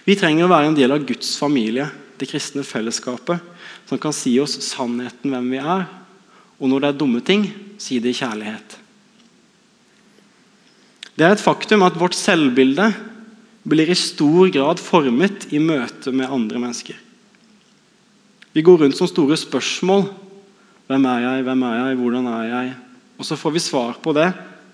Vi 0.06 0.22
trenger 0.22 0.46
å 0.46 0.54
være 0.54 0.70
en 0.70 0.78
del 0.78 0.94
av 0.94 1.02
Guds 1.02 1.34
familie, 1.42 1.90
det 2.22 2.30
kristne 2.30 2.62
fellesskapet, 2.62 3.58
som 3.90 3.98
kan 3.98 4.14
si 4.14 4.36
oss 4.42 4.60
sannheten 4.62 5.34
hvem 5.34 5.50
vi 5.56 5.62
er, 5.62 5.88
og 6.60 6.70
når 6.70 6.84
det 6.84 6.90
er 6.92 7.00
dumme 7.00 7.22
ting, 7.26 7.48
si 7.82 7.98
det 8.04 8.14
i 8.14 8.20
kjærlighet. 8.20 8.76
Det 11.18 11.26
er 11.26 11.34
et 11.34 11.42
faktum 11.42 11.82
at 11.84 11.98
vårt 12.00 12.16
selvbilde 12.16 12.92
blir 13.70 13.90
i 13.90 13.98
stor 13.98 14.52
grad 14.54 14.80
formet 14.80 15.50
i 15.52 15.60
møte 15.60 16.14
med 16.16 16.30
andre 16.30 16.62
mennesker. 16.62 16.96
Vi 18.54 18.64
går 18.66 18.84
rundt 18.84 18.98
som 18.98 19.10
store 19.10 19.38
spørsmål. 19.38 20.06
Hvem 20.90 21.10
er 21.10 21.26
jeg? 21.26 21.44
Hvem 21.50 21.66
er 21.68 21.76
jeg? 21.80 21.98
Hvordan 22.00 22.30
er 22.32 22.46
jeg? 22.50 22.72
Og 23.20 23.28
så 23.28 23.38
får 23.38 23.56
vi 23.56 23.66
svar 23.66 24.00
på 24.02 24.14
det 24.16 24.30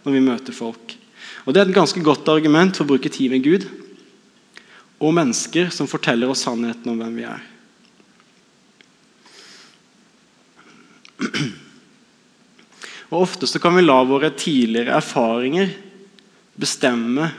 når 0.06 0.16
vi 0.16 0.24
møter 0.28 0.56
folk. 0.56 0.96
Og 1.46 1.54
Det 1.54 1.62
er 1.62 1.68
et 1.70 1.76
ganske 1.76 2.04
godt 2.04 2.28
argument 2.30 2.76
for 2.76 2.86
å 2.86 2.94
bruke 2.94 3.10
tid 3.10 3.32
med 3.32 3.44
Gud 3.46 3.66
og 5.00 5.14
mennesker 5.14 5.70
som 5.74 5.90
forteller 5.90 6.30
oss 6.32 6.46
sannheten 6.46 6.92
om 6.92 7.02
hvem 7.02 7.20
vi 7.20 7.28
er. 7.28 7.55
Og 13.12 13.22
Ofte 13.22 13.48
så 13.48 13.62
kan 13.62 13.76
vi 13.78 13.86
la 13.86 13.98
våre 14.08 14.32
tidligere 14.36 14.98
erfaringer 14.98 15.70
bestemme 16.56 17.30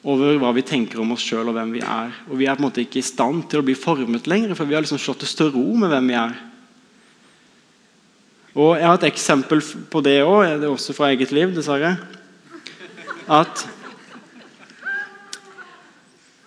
over 0.00 0.38
hva 0.40 0.52
vi 0.56 0.64
tenker 0.64 1.00
om 1.02 1.12
oss 1.14 1.24
sjøl 1.26 1.50
og 1.50 1.56
hvem 1.56 1.74
vi 1.76 1.82
er. 1.84 2.12
Og 2.30 2.38
Vi 2.40 2.46
er 2.48 2.56
på 2.56 2.62
en 2.62 2.68
måte 2.68 2.82
ikke 2.84 3.02
i 3.02 3.06
stand 3.06 3.44
til 3.50 3.60
å 3.60 3.66
bli 3.66 3.76
formet 3.76 4.28
lenger, 4.30 4.54
for 4.56 4.68
vi 4.68 4.76
har 4.76 4.84
liksom 4.84 5.00
slått 5.00 5.26
oss 5.26 5.36
til 5.36 5.52
ro 5.52 5.66
med 5.76 5.92
hvem 5.92 6.08
vi 6.08 6.16
er. 6.20 6.38
Og 8.56 8.78
Jeg 8.78 8.86
har 8.86 8.96
et 8.98 9.10
eksempel 9.10 9.60
på 9.62 10.00
det 10.02 10.22
òg, 10.24 10.58
det 10.58 10.66
er 10.66 10.72
også 10.72 10.96
fra 10.96 11.12
eget 11.12 11.32
liv, 11.36 11.52
dessverre. 11.54 11.98
At 13.28 13.68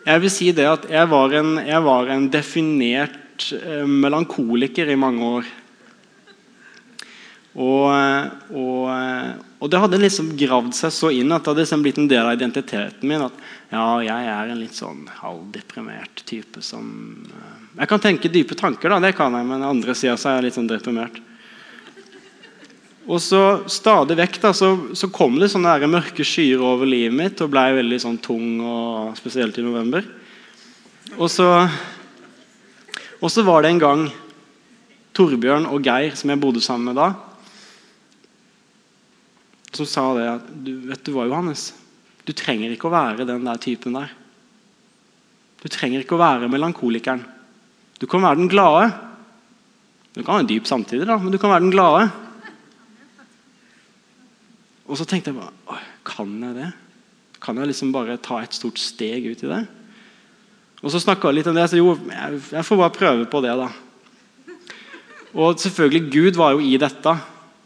Jeg 0.04 0.19
vil 0.19 0.32
si 0.32 0.52
det 0.52 0.65
at 0.67 0.89
jeg 0.91 1.08
var 1.08 1.32
en, 1.39 1.58
jeg 1.63 1.80
var 1.80 2.10
en 2.12 2.26
definert 2.28 3.46
eh, 3.56 3.86
melankoliker 3.88 4.89
i 4.91 4.98
mange 5.00 5.24
år. 5.24 5.46
Og, 7.54 7.86
og, 8.50 8.88
og, 9.60 9.68
det 9.70 9.80
hadde 9.84 10.00
liksom 10.02 10.32
gravd 10.38 10.74
seg 10.74 10.94
så 10.96 11.12
inn 11.13 11.30
at 11.36 11.44
det 11.44 11.52
hadde 11.52 11.62
liksom 11.62 11.84
blitt 11.86 12.00
en 12.02 12.08
del 12.10 12.26
av 12.26 12.34
identiteten 12.34 13.06
min. 13.10 13.26
At 13.28 13.36
ja, 13.70 13.84
jeg 14.02 14.30
er 14.32 14.50
en 14.50 14.62
litt 14.62 14.78
sånn 14.78 15.04
halvdeprimert 15.20 16.24
type 16.30 16.63
som 16.66 16.88
eh, 17.30 17.60
Jeg 17.78 17.92
kan 17.92 18.02
tenke 18.02 18.32
dype 18.34 18.58
tanker, 18.58 18.89
da, 18.89 18.98
det 19.04 19.13
kan 19.18 19.38
jeg, 19.38 19.46
men 19.50 19.66
andre 19.66 19.94
sida 19.98 20.16
er 20.18 20.39
jeg 20.39 20.48
litt 20.48 20.58
sånn 20.58 20.72
deprimert. 20.72 21.20
Og 23.04 23.20
så 23.22 23.42
Stadig 23.70 24.18
vekk 24.18 24.39
da, 24.42 24.54
så, 24.56 24.72
så 24.98 25.10
kom 25.13 25.38
det 25.38 25.52
sånne 25.54 25.92
mørke 25.92 26.26
skyer 26.26 26.62
over 26.63 26.89
livet 26.89 27.13
mitt 27.18 27.44
og 27.44 27.52
ble 27.54 27.68
veldig 27.78 28.00
sånn 28.02 28.18
tung, 28.24 28.63
og, 28.66 29.13
spesielt 29.20 29.60
i 29.60 29.66
november. 29.66 30.08
Og 31.20 31.30
så, 31.30 31.52
og 33.22 33.30
så 33.30 33.46
var 33.46 33.62
det 33.62 33.74
en 33.74 33.84
gang 33.84 34.04
Torbjørn 35.13 35.70
og 35.70 35.86
Geir, 35.86 36.16
som 36.18 36.32
jeg 36.34 36.42
bodde 36.42 36.63
sammen 36.63 36.89
med 36.89 36.98
da, 36.98 37.12
som 39.78 39.88
sa 39.90 40.04
det 40.18 40.28
at 40.30 40.52
du, 40.66 40.74
Vet 40.90 41.06
du 41.06 41.14
hva, 41.16 41.28
Johannes? 41.30 41.72
Du 42.24 42.32
trenger 42.36 42.72
ikke 42.74 42.88
å 42.88 42.94
være 42.94 43.28
den 43.28 43.48
der 43.48 43.60
typen 43.62 43.98
der. 43.98 44.12
Du 45.64 45.70
trenger 45.72 46.04
ikke 46.04 46.18
å 46.18 46.22
være 46.22 46.50
melankolikeren. 46.52 47.24
Du 48.00 48.08
kan 48.10 48.24
være 48.24 48.42
den 48.42 48.52
glade. 48.52 48.90
Du 50.14 50.22
kan 50.22 50.38
være 50.38 50.50
dyp 50.52 50.68
samtidig, 50.70 51.08
da, 51.10 51.18
men 51.20 51.34
du 51.34 51.40
kan 51.42 51.54
være 51.54 51.66
den 51.66 51.74
glade. 51.74 52.10
Og 54.84 55.00
så 55.00 55.08
tenkte 55.08 55.32
jeg 55.32 55.40
bare 55.40 55.80
Kan 56.04 56.36
jeg 56.44 56.58
det? 56.58 56.72
Kan 57.44 57.60
jeg 57.60 57.72
liksom 57.72 57.94
bare 57.96 58.20
ta 58.24 58.42
et 58.44 58.56
stort 58.56 58.80
steg 58.80 59.26
ut 59.32 59.44
i 59.44 59.52
det? 59.52 59.64
Og 60.84 60.92
så 60.92 61.00
snakka 61.00 61.32
jeg 61.32 61.40
litt 61.40 61.48
om 61.48 61.56
det, 61.56 61.66
så 61.72 61.80
jo, 61.80 61.96
jeg 61.96 62.68
får 62.68 62.80
bare 62.80 62.96
prøve 62.96 63.28
på 63.32 63.40
det, 63.44 63.54
da. 63.56 63.70
Og 65.34 65.56
selvfølgelig, 65.60 66.12
Gud 66.12 66.40
var 66.40 66.54
jo 66.54 66.64
i 66.64 66.76
dette. 66.80 67.14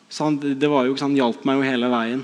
Det 0.07 0.69
var 0.71 0.87
jo, 0.87 0.95
han 1.01 1.15
hjalp 1.15 1.43
meg 1.45 1.59
jo 1.59 1.67
hele 1.67 1.91
veien. 1.91 2.23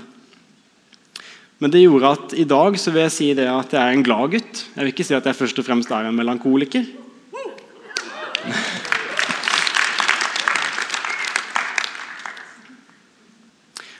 Men 1.60 1.70
det 1.70 1.84
gjorde 1.84 2.12
at 2.16 2.32
i 2.36 2.46
dag 2.48 2.78
så 2.80 2.92
vil 2.92 3.04
jeg 3.04 3.14
si 3.14 3.26
det 3.36 3.46
at 3.48 3.72
jeg 3.72 3.80
er 3.80 3.94
en 3.94 4.04
glad 4.04 4.32
gutt. 4.34 4.64
Jeg 4.74 4.80
vil 4.80 4.92
ikke 4.92 5.06
si 5.06 5.14
at 5.16 5.26
jeg 5.28 5.36
først 5.38 5.60
og 5.60 5.66
fremst 5.66 5.92
er 5.92 6.08
en 6.08 6.16
melankoliker. 6.16 6.84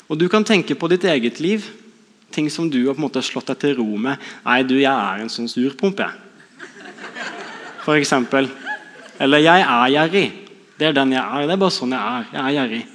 Og 0.09 0.19
Du 0.21 0.29
kan 0.29 0.45
tenke 0.45 0.77
på 0.77 0.89
ditt 0.93 1.05
eget 1.09 1.41
liv, 1.41 1.65
ting 2.31 2.51
som 2.51 2.69
du 2.71 2.83
har 2.87 2.95
på 2.95 3.01
en 3.01 3.07
måte 3.07 3.23
slått 3.25 3.49
deg 3.53 3.59
til 3.63 3.77
ro 3.79 3.97
med. 3.97 4.19
'Nei, 4.45 4.63
du, 4.63 4.77
jeg 4.77 4.93
er 4.93 5.23
en 5.23 5.33
sånn 5.33 5.49
surpomp, 5.49 5.99
jeg.' 5.99 6.21
For 7.85 7.97
eksempel. 7.97 8.51
Eller 9.21 9.39
'jeg 9.39 9.61
er 9.61 9.89
gjerrig'. 9.97 10.33
Det 10.79 10.89
er 10.89 10.93
den 10.93 11.13
jeg 11.13 11.23
er. 11.23 11.47
Det 11.47 11.53
er 11.53 11.63
bare 11.63 11.71
sånn 11.71 11.93
jeg 11.93 12.01
er. 12.01 12.27
Jeg 12.33 12.43
er 12.43 12.55
gjerrig. 12.59 12.94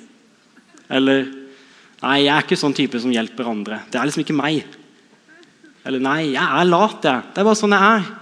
Eller 0.90 1.28
'nei, 2.02 2.24
jeg 2.24 2.34
er 2.34 2.44
ikke 2.44 2.58
sånn 2.58 2.74
type 2.74 3.00
som 3.00 3.12
hjelper 3.12 3.48
andre'. 3.48 3.82
Det 3.92 4.00
er 4.00 4.06
liksom 4.06 4.24
ikke 4.24 4.38
meg. 4.38 4.66
Eller 5.86 6.00
'nei, 6.00 6.34
jeg 6.34 6.44
er 6.44 6.66
lat, 6.66 7.02
jeg'. 7.04 7.24
Det 7.34 7.42
er 7.42 7.44
bare 7.48 7.56
sånn 7.56 7.76
jeg 7.76 8.00
er. 8.00 8.16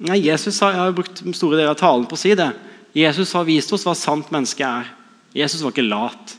Nei, 0.00 0.16
Jesus 0.24 0.60
har, 0.60 0.72
Jeg 0.72 0.80
har 0.80 0.92
brukt 0.92 1.22
store 1.36 1.56
deler 1.56 1.74
av 1.74 1.76
talen 1.76 2.06
på 2.06 2.16
å 2.16 2.18
si 2.18 2.34
det. 2.34 2.54
Jesus 2.94 3.32
har 3.32 3.44
vist 3.44 3.72
oss 3.72 3.84
hva 3.84 3.94
sant 3.94 4.30
menneske 4.32 4.64
er. 4.64 4.88
Jesus 5.34 5.62
var 5.62 5.70
ikke 5.70 5.88
lat. 5.88 6.36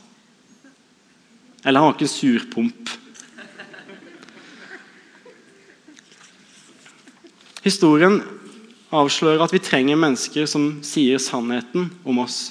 Eller 1.64 1.80
han 1.80 1.88
var 1.88 1.94
ikke 1.94 2.08
en 2.08 2.16
surpomp. 2.16 2.90
Historien 7.62 8.18
avslører 8.92 9.44
at 9.44 9.54
vi 9.54 9.62
trenger 9.62 10.00
mennesker 10.00 10.48
som 10.50 10.82
sier 10.84 11.22
sannheten 11.22 11.92
om 12.04 12.18
oss. 12.24 12.50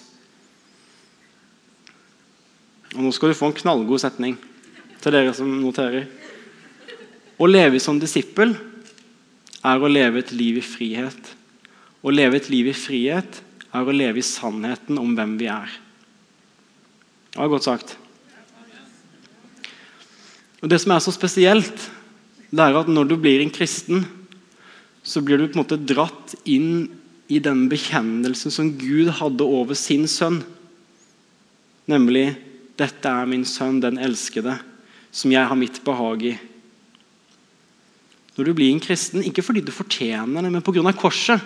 Og 2.96 3.06
Nå 3.06 3.12
skal 3.16 3.32
du 3.32 3.38
få 3.38 3.52
en 3.52 3.56
knallgod 3.56 4.02
setning 4.04 4.36
til 5.02 5.16
dere 5.16 5.32
som 5.36 5.50
noterer. 5.62 6.10
Å 7.42 7.48
leve 7.50 7.80
som 7.82 8.00
disippel 8.00 8.54
er 9.66 9.82
å 9.82 9.90
leve 9.90 10.22
et 10.22 10.34
liv 10.36 10.60
i 10.60 10.66
frihet. 10.66 11.32
Å 12.02 12.14
leve 12.14 12.38
et 12.38 12.50
liv 12.52 12.70
i 12.70 12.76
frihet 12.76 13.42
er 13.72 13.88
å 13.88 13.96
leve 13.96 14.20
i 14.20 14.26
sannheten 14.26 15.00
om 15.00 15.16
hvem 15.16 15.38
vi 15.40 15.48
er. 15.52 15.72
Det 17.32 17.40
var 17.40 17.52
godt 17.54 17.70
sagt. 17.70 17.96
Og 20.62 20.70
Det 20.70 20.82
som 20.82 20.92
er 20.94 21.02
så 21.02 21.14
spesielt, 21.16 21.88
det 22.52 22.62
er 22.62 22.76
at 22.78 22.90
når 22.92 23.08
du 23.10 23.16
blir 23.18 23.42
en 23.42 23.54
kristen, 23.54 24.04
så 25.02 25.24
blir 25.24 25.40
du 25.40 25.48
på 25.48 25.56
en 25.56 25.64
måte 25.64 25.80
dratt 25.80 26.36
inn 26.46 26.92
i 27.32 27.40
den 27.40 27.66
bekjennelsen 27.72 28.54
som 28.54 28.74
Gud 28.78 29.10
hadde 29.18 29.48
over 29.48 29.78
sin 29.80 30.04
sønn. 30.12 30.42
Nemlig 31.90 32.36
'Dette 32.82 33.10
er 33.10 33.30
min 33.30 33.46
sønn, 33.46 33.82
den 33.84 34.00
elskede, 34.02 34.58
som 35.14 35.32
jeg 35.32 35.46
har 35.46 35.58
mitt 35.60 35.84
behag 35.86 36.24
i'. 36.34 36.40
Når 38.38 38.48
du 38.48 38.54
blir 38.58 38.72
en 38.72 38.82
kristen, 38.82 39.22
ikke 39.22 39.44
fordi 39.46 39.62
du 39.62 39.74
fortjener 39.76 40.42
det, 40.42 40.52
men 40.52 40.64
pga. 40.66 40.94
korset, 40.98 41.42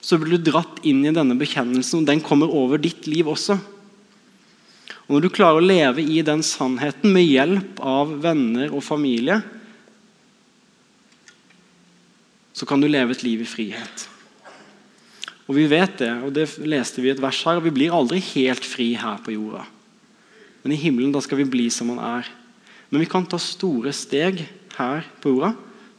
så 0.00 0.18
blir 0.20 0.36
du 0.36 0.50
dratt 0.50 0.82
inn 0.84 1.00
i 1.06 1.14
denne 1.16 1.34
bekjennelsen, 1.34 2.02
og 2.02 2.06
den 2.06 2.20
kommer 2.20 2.52
over 2.52 2.78
ditt 2.78 3.08
liv 3.08 3.26
også. 3.26 3.58
Og 5.08 5.16
Når 5.16 5.20
du 5.20 5.28
klarer 5.32 5.60
å 5.60 5.64
leve 5.64 6.04
i 6.04 6.22
den 6.22 6.42
sannheten 6.44 7.12
med 7.12 7.26
hjelp 7.26 7.80
av 7.80 8.12
venner 8.22 8.72
og 8.72 8.84
familie, 8.84 9.42
så 12.54 12.68
kan 12.68 12.80
du 12.80 12.86
leve 12.86 13.12
et 13.12 13.24
liv 13.24 13.42
i 13.42 13.48
frihet. 13.48 14.08
Og 15.48 15.56
Vi 15.56 15.66
vet 15.68 15.98
det, 15.98 16.12
og 16.24 16.32
det 16.32 16.46
leste 16.64 17.02
vi 17.02 17.10
i 17.10 17.12
et 17.12 17.20
vers 17.20 17.42
her, 17.44 17.60
vi 17.60 17.72
blir 17.74 17.92
aldri 17.92 18.20
helt 18.32 18.64
fri 18.64 18.94
her 18.96 19.18
på 19.24 19.34
jorda. 19.34 19.64
Men 20.64 20.72
i 20.72 20.80
himmelen 20.80 21.12
da 21.12 21.20
skal 21.20 21.42
vi 21.42 21.50
bli 21.52 21.68
som 21.70 21.92
han 21.92 22.00
er. 22.00 22.30
Men 22.88 23.04
vi 23.04 23.08
kan 23.10 23.26
ta 23.28 23.36
store 23.40 23.92
steg 23.92 24.40
her 24.78 25.06
på 25.20 25.34
jorda 25.34 25.52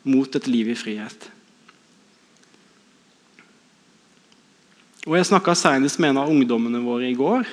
mot 0.09 0.37
et 0.37 0.49
liv 0.49 0.71
i 0.73 0.77
frihet. 0.77 1.29
Og 5.05 5.13
Jeg 5.19 5.29
snakka 5.29 5.53
senest 5.53 6.01
med 6.01 6.15
en 6.15 6.23
av 6.23 6.31
ungdommene 6.33 6.81
våre 6.81 7.05
i 7.11 7.17
går. 7.17 7.45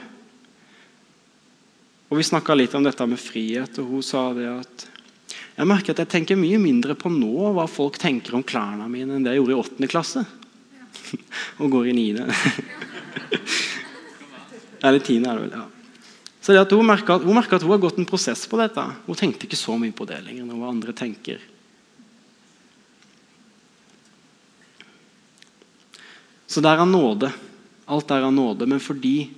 Og 2.08 2.16
Vi 2.16 2.24
snakka 2.24 2.56
litt 2.56 2.72
om 2.74 2.84
dette 2.84 3.06
med 3.08 3.20
frihet, 3.20 3.76
og 3.80 3.92
hun 3.92 4.04
sa 4.04 4.32
det 4.36 4.48
at 4.48 4.88
jeg 5.52 5.68
merker 5.68 5.92
at 5.92 6.00
jeg 6.00 6.10
tenker 6.14 6.40
mye 6.40 6.56
mindre 6.60 6.96
på 6.96 7.12
nå 7.12 7.52
hva 7.52 7.66
folk 7.68 7.98
tenker 8.00 8.38
om 8.38 8.44
klærne 8.44 8.88
mine, 8.88 9.18
enn 9.18 9.24
det 9.24 9.34
jeg 9.34 9.42
gjorde 9.42 9.52
i 9.52 9.60
åttende 9.60 9.90
klasse. 9.92 10.24
og 11.60 11.68
går 11.72 11.90
i 11.90 11.96
niende. 11.96 12.24
Eller 14.86 15.04
tiende, 15.04 15.28
er 15.28 15.36
det 15.36 15.44
vel. 15.44 15.60
ja. 15.60 15.71
Så 16.42 16.52
det 16.52 16.64
at 16.64 16.72
Hun 16.74 16.86
merka 16.86 17.14
at, 17.14 17.22
at, 17.22 17.62
hun 17.62 17.70
har 17.70 17.78
gått 17.78 17.98
en 18.02 18.08
prosess 18.08 18.46
på 18.50 18.58
dette. 18.58 18.82
Hun 19.06 19.18
tenkte 19.18 19.46
ikke 19.46 19.58
så 19.58 19.76
mye 19.78 19.94
på 19.94 20.06
det 20.10 20.18
lenger. 20.24 20.44
når 20.44 20.58
hva 20.58 20.72
andre 20.74 20.92
tenker. 20.92 21.38
Så 26.50 26.60
det 26.60 26.68
er 26.68 26.82
av 26.82 26.90
nåde. 26.90 27.30
Alt 27.86 28.10
er 28.10 28.26
av 28.26 28.34
nåde. 28.34 28.66
Men 28.66 28.82
fordi, 28.82 29.30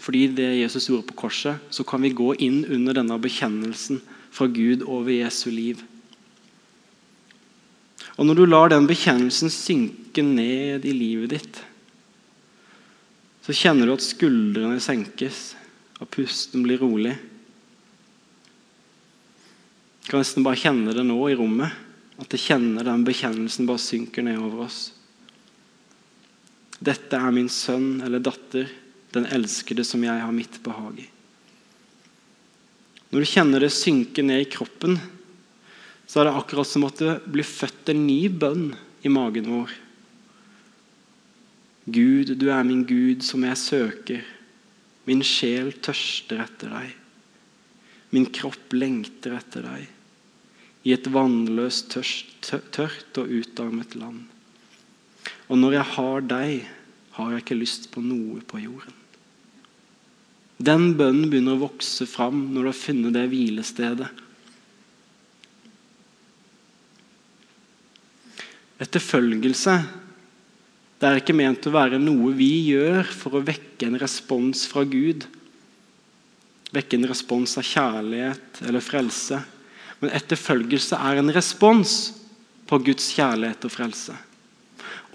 fordi 0.00 0.24
det 0.40 0.48
Jesus 0.62 0.88
gjorde 0.88 1.06
på 1.12 1.20
korset, 1.26 1.60
så 1.70 1.84
kan 1.84 2.02
vi 2.02 2.16
gå 2.16 2.32
inn 2.40 2.64
under 2.64 2.96
denne 2.96 3.20
bekjennelsen 3.20 4.00
fra 4.32 4.48
Gud 4.48 4.82
over 4.88 5.12
Jesu 5.12 5.50
liv. 5.52 5.84
Og 8.16 8.26
Når 8.26 8.34
du 8.34 8.46
lar 8.46 8.72
den 8.72 8.88
bekjennelsen 8.88 9.52
synke 9.52 10.24
ned 10.24 10.88
i 10.88 10.96
livet 10.96 11.36
ditt, 11.36 11.60
så 13.48 13.54
kjenner 13.56 13.88
du 13.88 13.94
at 13.94 14.04
skuldrene 14.04 14.76
senkes, 14.84 15.54
og 15.96 16.10
pusten 16.12 16.60
blir 16.66 16.82
rolig. 16.82 17.14
Du 20.04 20.10
kan 20.10 20.20
nesten 20.20 20.44
bare 20.44 20.60
kjenne 20.60 20.92
det 20.92 21.06
nå 21.08 21.16
i 21.32 21.36
rommet. 21.38 21.72
At 22.20 22.34
jeg 22.34 22.44
kjenner 22.44 22.84
den 22.84 23.06
bekjennelsen 23.06 23.64
bare 23.64 23.80
synker 23.80 24.26
ned 24.26 24.36
over 24.42 24.66
oss. 24.66 24.90
Dette 26.76 27.16
er 27.16 27.32
min 27.32 27.48
sønn 27.48 28.02
eller 28.04 28.20
datter, 28.20 28.68
den 29.16 29.30
elskede 29.32 29.86
som 29.86 30.04
jeg 30.04 30.20
har 30.20 30.34
mitt 30.34 30.60
behag 30.60 31.00
i. 31.06 31.08
Når 33.08 33.24
du 33.24 33.30
kjenner 33.32 33.64
det 33.64 33.72
synke 33.72 34.20
ned 34.28 34.44
i 34.44 34.50
kroppen, 34.52 35.00
så 36.04 36.20
er 36.20 36.28
det 36.28 36.36
akkurat 36.36 36.68
som 36.68 36.84
at 36.84 37.00
det 37.00 37.16
blir 37.32 37.48
født 37.48 37.94
en 37.94 38.04
ny 38.04 38.26
bønn 38.28 38.74
i 39.08 39.12
magen 39.12 39.48
vår. 39.56 39.72
Gud, 41.92 42.34
du 42.38 42.48
er 42.52 42.64
min 42.66 42.84
Gud 42.88 43.24
som 43.26 43.44
jeg 43.46 43.60
søker. 43.60 44.24
Min 45.08 45.22
sjel 45.24 45.72
tørster 45.84 46.42
etter 46.44 46.72
deg. 46.74 46.96
Min 48.12 48.28
kropp 48.32 48.74
lengter 48.76 49.36
etter 49.38 49.64
deg 49.66 49.86
i 50.88 50.94
et 50.94 51.08
vannløst, 51.12 51.98
tørt 52.72 53.18
og 53.20 53.28
utarmet 53.28 53.96
land. 53.98 54.22
Og 55.48 55.58
når 55.60 55.78
jeg 55.78 55.86
har 55.96 56.24
deg, 56.30 56.68
har 57.18 57.32
jeg 57.34 57.42
ikke 57.42 57.58
lyst 57.58 57.90
på 57.92 58.00
noe 58.04 58.40
på 58.46 58.60
jorden. 58.62 58.94
Den 60.58 60.94
bønnen 60.98 61.28
begynner 61.30 61.58
å 61.58 61.66
vokse 61.66 62.06
fram 62.08 62.48
når 62.54 62.64
du 62.64 62.70
har 62.70 62.78
funnet 62.78 63.14
det 63.14 63.26
hvilestedet. 63.30 64.08
Etterfølgelse 68.82 69.76
det 70.98 71.06
er 71.06 71.20
ikke 71.20 71.36
ment 71.36 71.66
å 71.68 71.74
være 71.74 72.00
noe 72.02 72.32
vi 72.34 72.50
gjør 72.72 73.06
for 73.06 73.38
å 73.38 73.44
vekke 73.46 73.86
en 73.86 73.98
respons 74.02 74.64
fra 74.66 74.82
Gud. 74.88 75.28
Vekke 76.74 76.98
en 76.98 77.06
respons 77.08 77.54
av 77.60 77.66
kjærlighet 77.66 78.62
eller 78.66 78.82
frelse. 78.82 79.38
Men 80.02 80.14
etterfølgelse 80.18 80.98
er 80.98 81.20
en 81.20 81.32
respons 81.34 81.94
på 82.68 82.80
Guds 82.90 83.12
kjærlighet 83.14 83.64
og 83.68 83.72
frelse. 83.72 84.16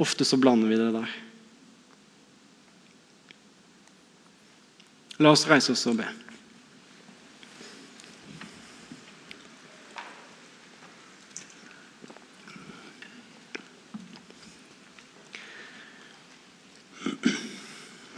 Ofte 0.02 0.26
så 0.26 0.40
blander 0.40 0.72
vi 0.72 0.80
det 0.80 0.90
der. 0.96 1.14
La 5.22 5.36
oss 5.36 5.46
reise 5.52 5.76
oss 5.76 5.86
og 5.92 6.00
be. 6.00 6.08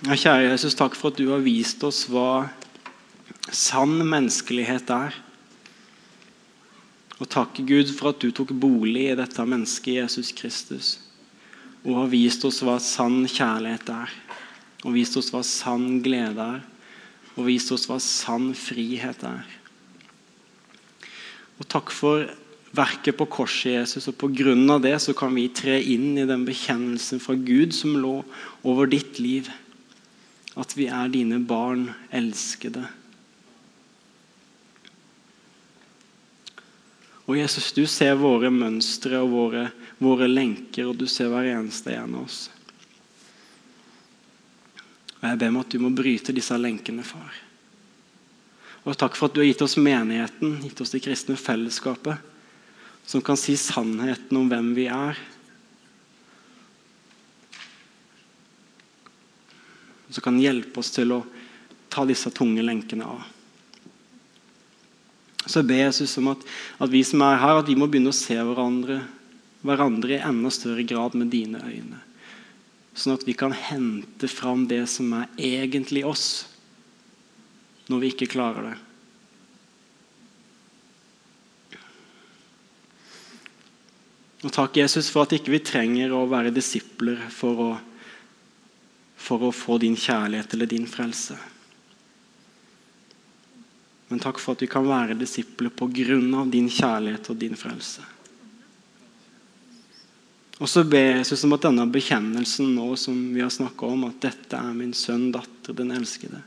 Kjære 0.06 0.52
Jesus, 0.52 0.76
takk 0.78 0.94
for 0.94 1.10
at 1.10 1.18
du 1.18 1.32
har 1.32 1.42
vist 1.42 1.82
oss 1.82 2.04
hva 2.14 2.46
sann 3.50 4.04
menneskelighet 4.06 4.92
er. 4.94 5.16
Og 7.18 7.26
takk, 7.32 7.58
Gud, 7.66 7.90
for 7.90 8.12
at 8.12 8.22
du 8.22 8.30
tok 8.30 8.54
bolig 8.54 9.08
i 9.10 9.18
dette 9.18 9.46
mennesket, 9.50 9.96
Jesus 10.04 10.30
Kristus, 10.38 10.92
og 11.82 12.04
har 12.04 12.14
vist 12.14 12.46
oss 12.46 12.62
hva 12.62 12.78
sann 12.84 13.24
kjærlighet 13.26 13.90
er, 13.96 14.14
og 14.86 14.94
vist 14.94 15.18
oss 15.18 15.32
hva 15.34 15.42
sann 15.42 16.04
glede 16.06 16.50
er, 16.60 16.62
og 17.34 17.50
vist 17.50 17.74
oss 17.74 17.90
hva 17.90 17.98
sann 17.98 18.52
frihet 18.54 19.26
er. 19.26 19.44
Og 21.58 21.66
takk 21.66 21.90
for 21.90 22.30
verket 22.78 23.18
på 23.18 23.32
korset, 23.40 23.80
Jesus, 23.80 24.12
og 24.12 24.20
på 24.22 24.30
grunn 24.38 24.70
av 24.70 24.86
det 24.86 25.00
så 25.02 25.18
kan 25.18 25.34
vi 25.34 25.50
tre 25.50 25.80
inn 25.82 26.12
i 26.14 26.30
den 26.30 26.46
bekjennelsen 26.46 27.24
fra 27.24 27.34
Gud 27.34 27.74
som 27.74 27.98
lå 27.98 28.20
over 28.62 28.92
ditt 28.92 29.18
liv. 29.18 29.50
At 30.56 30.76
vi 30.78 30.88
er 30.88 31.12
dine 31.12 31.42
barn, 31.44 31.90
elskede. 32.16 32.86
Og 37.26 37.40
Jesus, 37.40 37.72
du 37.74 37.86
ser 37.90 38.14
våre 38.20 38.52
mønstre 38.54 39.18
og 39.24 39.32
våre, 39.34 39.64
våre 39.98 40.28
lenker, 40.30 40.86
og 40.92 41.00
du 41.00 41.08
ser 41.10 41.32
hver 41.34 41.48
eneste 41.56 41.96
en 41.96 42.20
av 42.20 42.28
oss. 42.28 42.46
Og 45.18 45.26
Jeg 45.26 45.40
ber 45.42 45.50
om 45.50 45.60
at 45.64 45.74
du 45.74 45.82
må 45.82 45.90
bryte 45.90 46.36
disse 46.36 46.58
lenkene, 46.60 47.04
far. 47.04 47.42
Og 48.86 48.94
Takk 48.94 49.18
for 49.18 49.28
at 49.28 49.34
du 49.34 49.42
har 49.42 49.50
gitt 49.50 49.64
oss 49.66 49.80
menigheten, 49.82 50.60
gitt 50.62 50.82
oss 50.84 50.94
det 50.94 51.02
kristne 51.02 51.38
fellesskapet, 51.40 52.22
som 53.06 53.24
kan 53.26 53.38
si 53.38 53.56
sannheten 53.58 54.38
om 54.38 54.50
hvem 54.50 54.76
vi 54.78 54.86
er. 54.94 55.18
Som 60.16 60.24
kan 60.24 60.40
hjelpe 60.40 60.80
oss 60.80 60.94
til 60.96 61.12
å 61.12 61.26
ta 61.92 62.06
disse 62.08 62.32
tunge 62.32 62.64
lenkene 62.64 63.08
av. 63.08 63.28
Så 65.46 65.60
jeg 65.60 65.70
ber 65.70 65.84
Jesus 65.84 66.16
om 66.18 66.32
at, 66.32 66.42
at, 66.80 66.90
vi 66.90 67.04
som 67.06 67.22
er 67.22 67.38
her, 67.38 67.60
at 67.60 67.68
vi 67.70 67.76
må 67.78 67.90
begynne 67.92 68.16
å 68.16 68.18
se 68.18 68.40
hverandre 68.40 69.04
hverandre 69.66 70.18
i 70.18 70.24
enda 70.24 70.52
større 70.54 70.86
grad 70.86 71.16
med 71.18 71.32
dine 71.34 71.62
øyne. 71.66 72.02
Sånn 72.96 73.16
at 73.18 73.26
vi 73.28 73.36
kan 73.38 73.54
hente 73.56 74.30
fram 74.32 74.68
det 74.70 74.86
som 74.92 75.12
er 75.18 75.28
egentlig 75.42 76.06
oss, 76.08 76.46
når 77.92 78.04
vi 78.04 78.12
ikke 78.14 78.32
klarer 78.32 78.70
det. 78.72 78.76
Og 84.46 84.54
Takk, 84.54 84.78
Jesus, 84.78 85.10
for 85.10 85.26
at 85.26 85.34
ikke 85.34 85.56
vi 85.56 85.64
trenger 85.66 86.14
å 86.14 86.28
være 86.30 86.54
disipler 86.54 87.18
for 87.34 87.62
å, 87.66 87.70
for 89.26 89.48
å 89.48 89.54
få 89.56 89.80
din 89.82 89.98
kjærlighet 89.98 90.54
eller 90.54 90.70
din 90.70 90.86
frelse. 90.90 91.38
Men 94.08 94.22
takk 94.22 94.38
for 94.38 94.54
at 94.54 94.62
vi 94.62 94.70
kan 94.70 94.86
være 94.86 95.18
disipler 95.18 95.74
på 95.74 95.88
grunn 95.90 96.30
av 96.38 96.52
din 96.54 96.70
kjærlighet 96.70 97.32
og 97.34 97.40
din 97.42 97.58
frelse. 97.58 98.06
Og 100.62 100.70
så 100.72 100.86
ber 100.88 101.18
Jesus 101.18 101.44
om 101.44 101.56
at 101.58 101.66
denne 101.66 101.84
bekjennelsen 101.92 102.70
nå 102.78 102.94
som 103.00 103.18
vi 103.34 103.42
har 103.44 103.82
om, 103.90 104.06
at 104.08 104.22
dette 104.24 104.56
er 104.56 104.78
min 104.78 104.94
sønn, 104.96 105.32
datter, 105.34 105.76
den 105.76 105.92
elskede. 105.92 106.40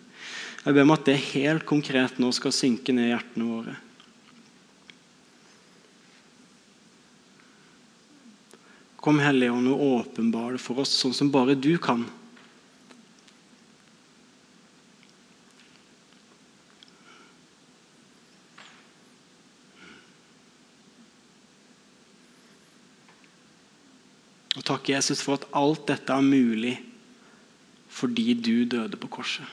Jeg 0.62 0.74
ber 0.74 0.86
om 0.86 0.94
at 0.94 1.04
det 1.04 1.18
helt 1.34 1.66
konkret 1.68 2.16
nå 2.22 2.30
skal 2.32 2.54
synke 2.54 2.94
ned 2.94 3.10
i 3.10 3.12
hjertene 3.12 3.50
våre. 3.50 3.74
Kom, 8.98 9.20
Hellige 9.22 9.52
Ånd, 9.54 9.68
og 9.74 9.84
åpenbar 10.00 10.56
det 10.56 10.62
for 10.62 10.82
oss 10.82 10.94
sånn 11.02 11.14
som 11.16 11.30
bare 11.32 11.58
du 11.58 11.74
kan. 11.80 12.06
Takk, 24.68 24.90
Jesus, 24.92 25.22
for 25.24 25.40
at 25.40 25.48
alt 25.56 25.86
dette 25.88 26.12
er 26.12 26.24
mulig 26.24 26.76
fordi 27.98 28.34
du 28.36 28.68
døde 28.68 28.98
på 29.00 29.08
korset. 29.10 29.48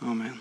Amen. 0.00 0.38